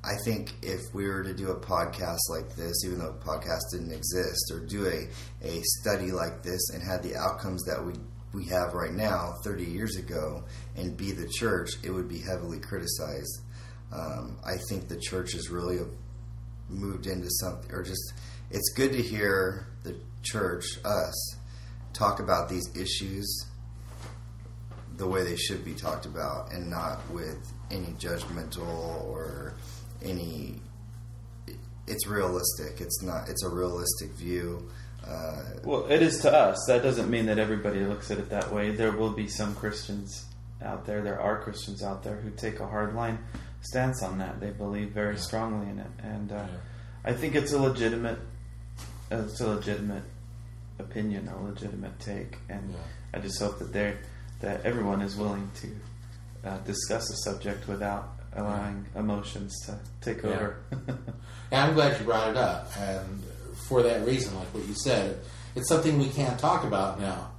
I 0.04 0.14
think 0.24 0.54
if 0.62 0.82
we 0.94 1.08
were 1.08 1.24
to 1.24 1.34
do 1.34 1.50
a 1.50 1.60
podcast 1.60 2.20
like 2.30 2.56
this, 2.56 2.86
even 2.86 3.00
though 3.00 3.10
a 3.10 3.26
podcast 3.26 3.62
didn't 3.72 3.92
exist, 3.92 4.52
or 4.54 4.60
do 4.60 4.86
a, 4.86 5.08
a 5.44 5.62
study 5.80 6.12
like 6.12 6.44
this 6.44 6.70
and 6.70 6.84
had 6.84 7.02
the 7.02 7.16
outcomes 7.16 7.64
that 7.66 7.84
we 7.84 7.94
we 8.34 8.46
have 8.46 8.74
right 8.74 8.94
now, 8.94 9.34
30 9.44 9.64
years 9.64 9.96
ago, 9.96 10.44
and 10.76 10.96
be 10.96 11.12
the 11.12 11.28
church, 11.28 11.72
it 11.82 11.90
would 11.90 12.08
be 12.08 12.20
heavily 12.20 12.60
criticized. 12.60 13.42
Um, 13.92 14.38
I 14.46 14.58
think 14.70 14.90
the 14.90 15.00
church 15.00 15.32
has 15.32 15.50
really 15.50 15.80
moved 16.70 17.08
into 17.08 17.30
something, 17.30 17.72
or 17.72 17.82
just 17.82 18.14
it's 18.50 18.70
good 18.74 18.92
to 18.94 19.02
hear 19.02 19.68
the 19.84 19.96
church, 20.24 20.66
us, 20.84 21.36
talk 21.94 22.20
about 22.20 22.50
these 22.50 22.76
issues 22.76 23.46
the 24.98 25.08
way 25.08 25.24
they 25.24 25.36
should 25.36 25.64
be 25.64 25.74
talked 25.74 26.06
about, 26.06 26.52
and 26.52 26.70
not 26.70 27.00
with 27.12 27.52
any 27.70 27.94
judgmental 28.00 29.04
or 29.06 29.54
any. 30.04 30.60
It's 31.86 32.08
realistic. 32.08 32.82
It's 32.82 33.02
not. 33.04 33.30
It's 33.30 33.44
a 33.44 33.50
realistic 33.50 34.12
view. 34.12 34.68
Uh, 35.06 35.44
Well, 35.64 35.86
it 35.86 36.02
is 36.02 36.20
to 36.22 36.34
us. 36.34 36.58
That 36.68 36.84
doesn't 36.84 37.10
mean 37.10 37.28
that 37.28 37.38
everybody 37.38 37.82
looks 37.82 38.10
at 38.12 38.18
it 38.18 38.30
that 38.30 38.52
way. 38.52 38.72
There 38.72 38.92
will 38.92 39.12
be 39.12 39.28
some 39.28 39.56
Christians 39.56 40.26
out 40.62 40.86
there. 40.86 41.02
There 41.02 41.22
are 41.22 41.40
Christians 41.42 41.84
out 41.84 42.04
there 42.04 42.16
who 42.16 42.32
take 42.32 42.60
a 42.60 42.68
hard 42.68 42.96
line 42.96 43.20
stance 43.62 44.02
on 44.02 44.18
that. 44.18 44.40
They 44.40 44.50
believe 44.50 44.90
very 44.90 45.18
strongly 45.18 45.70
in 45.70 45.80
it, 45.80 45.92
and 46.02 46.32
uh, 46.32 46.48
I 47.06 47.14
think 47.14 47.36
it's 47.36 47.54
a 47.54 47.60
legitimate, 47.60 48.20
it's 49.12 49.40
a 49.42 49.48
legitimate 49.48 50.04
opinion, 50.80 51.28
a 51.28 51.44
legitimate 51.44 52.00
take, 52.00 52.38
and 52.50 52.72
Yeah. 52.72 52.78
I 53.14 53.20
just 53.20 53.40
hope 53.40 53.60
that 53.60 53.74
they 53.74 53.96
that 54.42 54.64
everyone 54.66 55.02
is 55.02 55.16
willing 55.16 55.50
to 55.62 56.48
uh, 56.48 56.58
discuss 56.60 57.08
the 57.08 57.16
subject 57.16 57.68
without 57.68 58.10
allowing 58.36 58.86
emotions 58.96 59.56
to 59.66 59.80
take 60.02 60.22
Yeah. 60.24 60.30
over. 60.30 60.56
And 61.50 61.62
I'm 61.62 61.74
glad 61.76 61.98
you 61.98 62.06
brought 62.06 62.30
it 62.32 62.36
up, 62.38 62.70
and 62.78 63.24
for 63.70 63.82
that 63.82 64.06
reason, 64.06 64.36
like 64.36 64.54
what 64.54 64.66
you 64.68 64.74
said, 64.84 65.18
it's 65.56 65.70
something 65.70 65.98
we 65.98 66.10
can't 66.10 66.38
talk 66.38 66.66
about 66.66 67.00
now. 67.00 67.30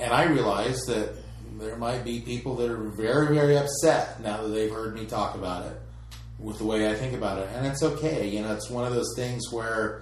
And 0.00 0.10
I 0.10 0.24
realize 0.24 0.80
that 0.86 1.12
there 1.60 1.76
might 1.76 2.02
be 2.02 2.20
people 2.20 2.56
that 2.56 2.70
are 2.70 2.78
very, 2.96 3.34
very 3.34 3.58
upset 3.58 4.20
now 4.22 4.40
that 4.42 4.48
they've 4.48 4.70
heard 4.72 4.94
me 4.94 5.04
talk 5.04 5.34
about 5.34 5.66
it 5.66 5.78
with 6.38 6.56
the 6.58 6.64
way 6.64 6.90
I 6.90 6.94
think 6.94 7.12
about 7.14 7.38
it, 7.38 7.48
and 7.54 7.66
it's 7.66 7.82
okay. 7.82 8.26
You 8.26 8.40
know, 8.40 8.54
it's 8.54 8.70
one 8.70 8.86
of 8.86 8.94
those 8.94 9.12
things 9.16 9.52
where 9.52 10.00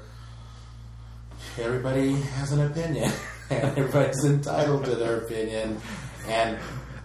everybody 1.58 2.12
has 2.12 2.52
an 2.52 2.60
opinion, 2.62 3.10
and 3.50 3.64
everybody's 3.78 4.24
entitled 4.24 4.84
to 4.86 4.94
their 4.94 5.18
opinion, 5.18 5.80
and 6.28 6.58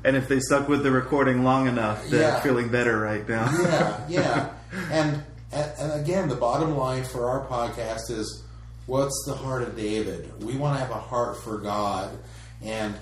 and 0.03 0.15
if 0.15 0.27
they 0.29 0.39
stuck 0.39 0.67
with 0.69 0.83
the 0.83 0.91
recording 0.91 1.43
long 1.43 1.67
enough, 1.67 2.07
they're 2.07 2.21
Yeah. 2.21 2.39
feeling 2.39 2.69
better 2.69 2.97
right 2.99 3.27
now. 3.27 3.49
yeah, 3.61 4.05
yeah. 4.07 4.49
And, 4.91 5.23
and 5.51 5.71
and 5.79 6.01
again, 6.01 6.29
the 6.29 6.35
bottom 6.35 6.77
line 6.77 7.03
for 7.03 7.27
our 7.27 7.45
podcast 7.47 8.11
is 8.11 8.43
what's 8.85 9.23
the 9.25 9.33
heart 9.33 9.63
of 9.63 9.75
David? 9.75 10.31
We 10.43 10.55
want 10.55 10.77
to 10.77 10.79
have 10.85 10.91
a 10.91 10.99
heart 10.99 11.37
for 11.37 11.57
God, 11.57 12.15
and 12.63 12.93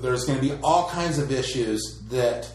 there's 0.00 0.24
going 0.24 0.38
to 0.38 0.44
be 0.44 0.54
all 0.62 0.88
kinds 0.88 1.18
of 1.18 1.32
issues 1.32 2.00
that 2.10 2.48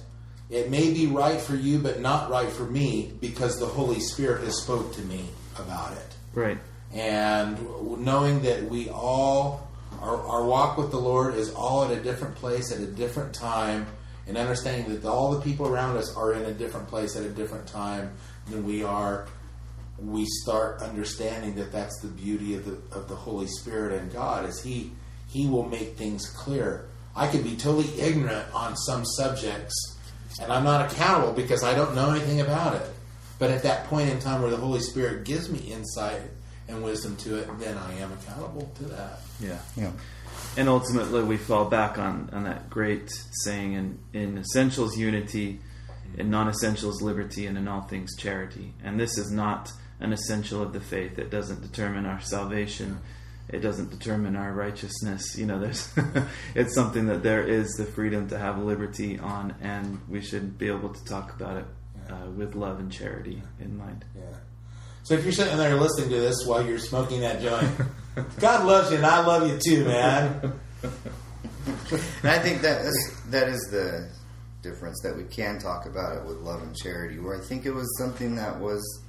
it 0.49 0.69
may 0.69 0.93
be 0.93 1.07
right 1.07 1.39
for 1.39 1.55
you, 1.55 1.79
but 1.79 1.99
not 1.99 2.29
right 2.29 2.49
for 2.49 2.63
me 2.63 3.11
because 3.19 3.59
the 3.59 3.65
Holy 3.65 3.99
Spirit 3.99 4.43
has 4.43 4.61
spoke 4.61 4.93
to 4.95 5.01
me 5.01 5.25
about 5.59 5.91
it 5.93 6.15
Right. 6.33 6.57
And 6.93 7.57
knowing 7.99 8.41
that 8.41 8.63
we 8.65 8.89
all 8.89 9.67
our, 10.01 10.17
our 10.27 10.45
walk 10.45 10.77
with 10.77 10.91
the 10.91 10.99
lord 10.99 11.35
is 11.35 11.53
all 11.53 11.85
at 11.85 11.91
a 11.91 12.01
different 12.01 12.35
place 12.35 12.71
at 12.71 12.79
a 12.79 12.87
different 12.87 13.33
time 13.33 13.85
and 14.27 14.37
understanding 14.37 14.93
that 14.93 15.07
all 15.07 15.31
the 15.31 15.41
people 15.41 15.67
around 15.67 15.97
us 15.97 16.15
are 16.15 16.33
in 16.33 16.43
a 16.43 16.53
different 16.53 16.87
place 16.87 17.15
at 17.15 17.23
a 17.23 17.29
different 17.29 17.67
time 17.67 18.11
than 18.49 18.65
we 18.65 18.83
are 18.83 19.27
we 19.99 20.25
start 20.25 20.81
understanding 20.81 21.55
that 21.55 21.71
that's 21.71 21.99
the 22.01 22.07
beauty 22.07 22.55
of 22.55 22.65
the 22.65 22.97
of 22.97 23.07
the 23.07 23.15
holy 23.15 23.47
spirit 23.47 24.01
and 24.01 24.11
god 24.11 24.47
is 24.47 24.61
he 24.61 24.91
he 25.31 25.47
will 25.47 25.67
make 25.67 25.95
things 25.95 26.27
clear. 26.29 26.87
I 27.15 27.27
could 27.27 27.43
be 27.43 27.55
totally 27.55 27.99
ignorant 27.99 28.53
on 28.53 28.75
some 28.75 29.05
subjects 29.05 29.97
and 30.41 30.51
i'm 30.51 30.63
not 30.63 30.91
accountable 30.91 31.33
because 31.33 31.63
i 31.63 31.73
don't 31.73 31.95
know 31.95 32.11
anything 32.11 32.41
about 32.41 32.75
it. 32.75 32.87
But 33.37 33.49
at 33.49 33.63
that 33.63 33.85
point 33.87 34.09
in 34.09 34.19
time 34.19 34.41
where 34.41 34.51
the 34.51 34.57
Holy 34.57 34.81
Spirit 34.81 35.25
gives 35.25 35.49
me 35.49 35.59
insight 35.59 36.21
and 36.71 36.83
wisdom 36.83 37.15
to 37.17 37.37
it, 37.37 37.59
then 37.59 37.77
I 37.77 37.93
am 37.95 38.11
accountable 38.11 38.71
to 38.75 38.83
that. 38.85 39.19
Yeah. 39.39 39.59
yeah. 39.75 39.91
And 40.57 40.67
ultimately, 40.67 41.23
we 41.23 41.37
fall 41.37 41.65
back 41.65 41.97
on, 41.97 42.29
on 42.33 42.43
that 42.43 42.69
great 42.69 43.09
saying 43.43 43.73
in, 43.73 43.99
in 44.13 44.37
essentials, 44.37 44.97
unity, 44.97 45.59
in 46.17 46.29
non 46.29 46.49
essentials, 46.49 47.01
liberty, 47.01 47.45
and 47.45 47.57
in 47.57 47.67
all 47.67 47.81
things, 47.81 48.15
charity. 48.17 48.73
And 48.83 48.99
this 48.99 49.17
is 49.17 49.31
not 49.31 49.71
an 49.99 50.13
essential 50.13 50.61
of 50.61 50.73
the 50.73 50.81
faith. 50.81 51.19
It 51.19 51.29
doesn't 51.29 51.61
determine 51.61 52.05
our 52.05 52.19
salvation. 52.21 52.99
It 53.49 53.59
doesn't 53.59 53.91
determine 53.91 54.35
our 54.35 54.51
righteousness. 54.51 55.37
You 55.37 55.45
know, 55.45 55.59
there's 55.59 55.93
it's 56.55 56.73
something 56.73 57.07
that 57.07 57.23
there 57.23 57.43
is 57.43 57.69
the 57.73 57.85
freedom 57.85 58.27
to 58.29 58.37
have 58.37 58.57
liberty 58.57 59.19
on, 59.19 59.55
and 59.61 59.99
we 60.09 60.21
should 60.21 60.57
be 60.57 60.67
able 60.67 60.89
to 60.89 61.05
talk 61.05 61.33
about 61.33 61.57
it 61.57 61.65
uh, 62.09 62.29
with 62.35 62.55
love 62.55 62.79
and 62.79 62.91
charity 62.91 63.41
in 63.59 63.77
mind. 63.77 64.05
Yeah. 64.15 64.37
So 65.03 65.15
if 65.15 65.23
you're 65.23 65.33
sitting 65.33 65.57
there 65.57 65.75
listening 65.75 66.09
to 66.09 66.19
this 66.19 66.45
while 66.45 66.65
you're 66.65 66.77
smoking 66.77 67.21
that 67.21 67.41
joint, 67.41 67.69
God 68.39 68.65
loves 68.65 68.91
you 68.91 68.97
and 68.97 69.05
I 69.05 69.25
love 69.25 69.47
you 69.47 69.57
too, 69.57 69.85
man. 69.85 70.53
And 72.23 72.31
I 72.31 72.39
think 72.39 72.61
that 72.61 72.81
is, 72.81 73.21
that 73.29 73.47
is 73.47 73.61
the 73.71 74.09
difference 74.61 75.01
that 75.01 75.15
we 75.15 75.23
can 75.23 75.59
talk 75.59 75.85
about 75.85 76.17
it 76.17 76.25
with 76.25 76.37
love 76.37 76.61
and 76.61 76.75
charity. 76.75 77.19
Where 77.19 77.39
I 77.39 77.43
think 77.43 77.65
it 77.65 77.71
was 77.71 77.87
something 77.97 78.35
that 78.35 78.59
was, 78.59 79.03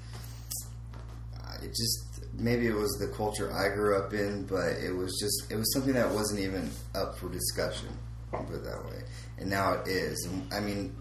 uh, 1.37 1.57
it 1.62 1.68
just 1.68 2.12
maybe 2.35 2.66
it 2.66 2.74
was 2.74 2.90
the 2.92 3.09
culture 3.09 3.52
I 3.52 3.74
grew 3.74 3.96
up 3.96 4.12
in, 4.12 4.44
but 4.44 4.76
it 4.83 4.94
was 4.94 5.18
just 5.20 5.52
it 5.52 5.57
was 5.57 5.72
something 5.72 5.94
that 5.94 6.11
wasn't 6.11 6.40
even 6.40 6.70
up 6.94 7.18
for 7.18 7.28
discussion. 7.28 7.88
Put 8.31 8.55
it 8.55 8.64
that 8.64 8.85
way, 8.87 9.02
and 9.38 9.50
now 9.50 9.74
it 9.74 9.88
is. 9.88 10.26
I 10.50 10.61
mean, 10.61 10.96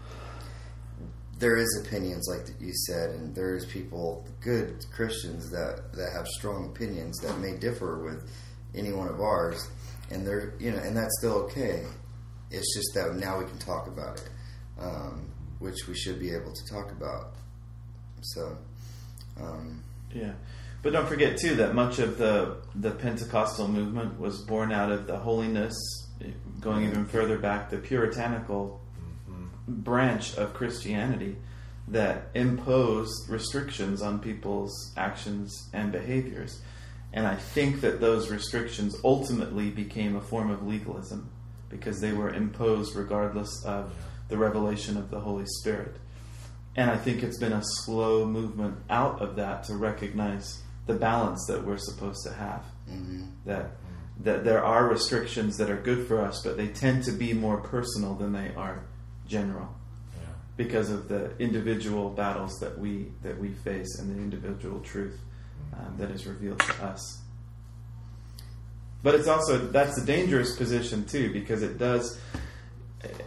there 1.42 1.56
is 1.56 1.82
opinions 1.84 2.28
like 2.28 2.46
you 2.60 2.72
said, 2.86 3.10
and 3.10 3.34
there 3.34 3.56
is 3.56 3.66
people, 3.66 4.24
good 4.40 4.86
Christians 4.94 5.50
that 5.50 5.92
that 5.92 6.12
have 6.12 6.28
strong 6.28 6.66
opinions 6.66 7.18
that 7.18 7.36
may 7.40 7.56
differ 7.56 7.98
with 8.04 8.30
any 8.76 8.92
one 8.92 9.08
of 9.08 9.20
ours, 9.20 9.68
and 10.12 10.24
they're 10.24 10.54
you 10.60 10.70
know, 10.70 10.78
and 10.78 10.96
that's 10.96 11.18
still 11.18 11.34
okay. 11.46 11.84
It's 12.52 12.76
just 12.76 12.94
that 12.94 13.16
now 13.16 13.40
we 13.40 13.46
can 13.46 13.58
talk 13.58 13.88
about 13.88 14.18
it, 14.18 14.30
um, 14.80 15.32
which 15.58 15.88
we 15.88 15.96
should 15.96 16.20
be 16.20 16.30
able 16.30 16.52
to 16.52 16.72
talk 16.72 16.92
about. 16.92 17.34
So, 18.20 18.56
um, 19.40 19.82
Yeah, 20.14 20.34
but 20.82 20.92
don't 20.92 21.08
forget 21.08 21.38
too 21.38 21.56
that 21.56 21.74
much 21.74 21.98
of 21.98 22.18
the 22.18 22.58
the 22.76 22.92
Pentecostal 22.92 23.66
movement 23.66 24.20
was 24.20 24.38
born 24.42 24.70
out 24.70 24.92
of 24.92 25.08
the 25.08 25.18
holiness, 25.18 25.74
going 26.60 26.84
even 26.84 27.04
further 27.06 27.36
back, 27.36 27.68
the 27.68 27.78
puritanical 27.78 28.81
branch 29.66 30.36
of 30.36 30.54
Christianity 30.54 31.36
that 31.88 32.28
imposed 32.34 33.28
restrictions 33.28 34.02
on 34.02 34.20
people's 34.20 34.92
actions 34.96 35.68
and 35.72 35.92
behaviors. 35.92 36.60
And 37.12 37.26
I 37.26 37.36
think 37.36 37.80
that 37.82 38.00
those 38.00 38.30
restrictions 38.30 38.96
ultimately 39.04 39.70
became 39.70 40.16
a 40.16 40.20
form 40.20 40.50
of 40.50 40.66
legalism 40.66 41.30
because 41.68 42.00
they 42.00 42.12
were 42.12 42.32
imposed 42.32 42.94
regardless 42.96 43.64
of 43.64 43.94
the 44.28 44.38
revelation 44.38 44.96
of 44.96 45.10
the 45.10 45.20
Holy 45.20 45.44
Spirit. 45.46 45.96
And 46.76 46.90
I 46.90 46.96
think 46.96 47.22
it's 47.22 47.38
been 47.38 47.52
a 47.52 47.62
slow 47.62 48.24
movement 48.24 48.78
out 48.88 49.20
of 49.20 49.36
that 49.36 49.64
to 49.64 49.74
recognize 49.74 50.62
the 50.86 50.94
balance 50.94 51.44
that 51.48 51.64
we're 51.66 51.76
supposed 51.78 52.24
to 52.26 52.32
have. 52.32 52.64
mhm. 52.90 53.28
That 53.44 53.76
that 54.20 54.44
there 54.44 54.62
are 54.62 54.86
restrictions 54.88 55.56
that 55.56 55.70
are 55.70 55.80
good 55.80 56.06
for 56.06 56.20
us, 56.20 56.42
but 56.44 56.56
they 56.56 56.68
tend 56.68 57.02
to 57.04 57.10
be 57.12 57.32
more 57.32 57.56
personal 57.58 58.14
than 58.14 58.32
they 58.32 58.52
are 58.54 58.84
general 59.36 59.68
Yeah. 60.14 60.28
because 60.56 60.88
of 60.90 61.08
the 61.08 61.22
individual 61.38 62.10
battles 62.10 62.52
that 62.60 62.74
we 62.78 62.92
that 63.22 63.36
we 63.44 63.48
face 63.68 63.98
and 63.98 64.06
the 64.14 64.18
individual 64.28 64.80
truth 64.80 65.18
um, 65.76 65.96
that 65.98 66.10
is 66.10 66.26
revealed 66.26 66.60
to 66.60 66.74
us. 66.92 67.02
But 69.02 69.14
it's 69.16 69.28
also 69.28 69.58
that's 69.78 69.96
a 69.98 70.04
dangerous 70.04 70.54
position 70.56 71.04
too 71.04 71.32
because 71.32 71.62
it 71.62 71.78
does. 71.78 72.18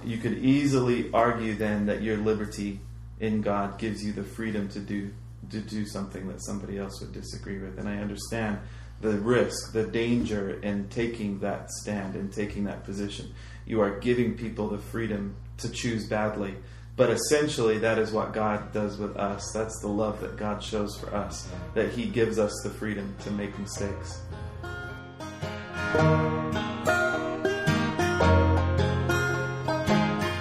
You 0.05 0.17
could 0.17 0.37
easily 0.37 1.11
argue 1.11 1.53
then 1.55 1.87
that 1.87 2.01
your 2.01 2.17
liberty 2.17 2.79
in 3.19 3.41
God 3.41 3.77
gives 3.77 4.03
you 4.05 4.13
the 4.13 4.23
freedom 4.23 4.69
to 4.69 4.79
do 4.79 5.11
to 5.49 5.59
do 5.59 5.85
something 5.85 6.27
that 6.27 6.43
somebody 6.43 6.77
else 6.77 7.01
would 7.01 7.13
disagree 7.13 7.59
with, 7.59 7.77
and 7.77 7.87
I 7.87 7.97
understand 7.97 8.57
the 9.01 9.17
risk, 9.19 9.73
the 9.73 9.85
danger 9.85 10.59
in 10.61 10.87
taking 10.89 11.39
that 11.39 11.69
stand 11.81 12.15
and 12.15 12.31
taking 12.31 12.63
that 12.63 12.83
position. 12.83 13.33
You 13.65 13.81
are 13.81 13.99
giving 13.99 14.37
people 14.37 14.69
the 14.69 14.77
freedom 14.79 15.35
to 15.57 15.69
choose 15.69 16.07
badly. 16.07 16.55
But 16.95 17.09
essentially, 17.09 17.77
that 17.79 17.97
is 17.97 18.11
what 18.11 18.33
God 18.33 18.71
does 18.71 18.97
with 18.97 19.17
us. 19.17 19.51
That's 19.51 19.79
the 19.81 19.87
love 19.87 20.21
that 20.21 20.37
God 20.37 20.63
shows 20.63 20.97
for 20.97 21.13
us, 21.13 21.49
that 21.73 21.91
He 21.91 22.05
gives 22.05 22.39
us 22.39 22.53
the 22.63 22.69
freedom 22.69 23.15
to 23.23 23.31
make 23.31 23.57
mistakes. 23.59 24.21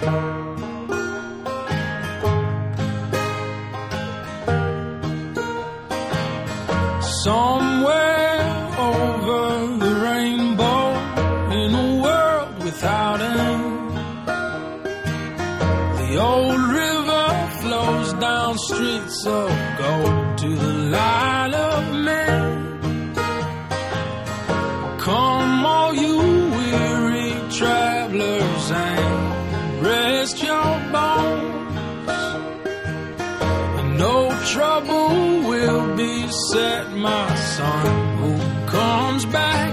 Somewhere 0.05 0.34
beset 36.55 36.89
my 36.95 37.35
son 37.35 38.17
who 38.17 38.31
comes 38.67 39.25
back 39.25 39.64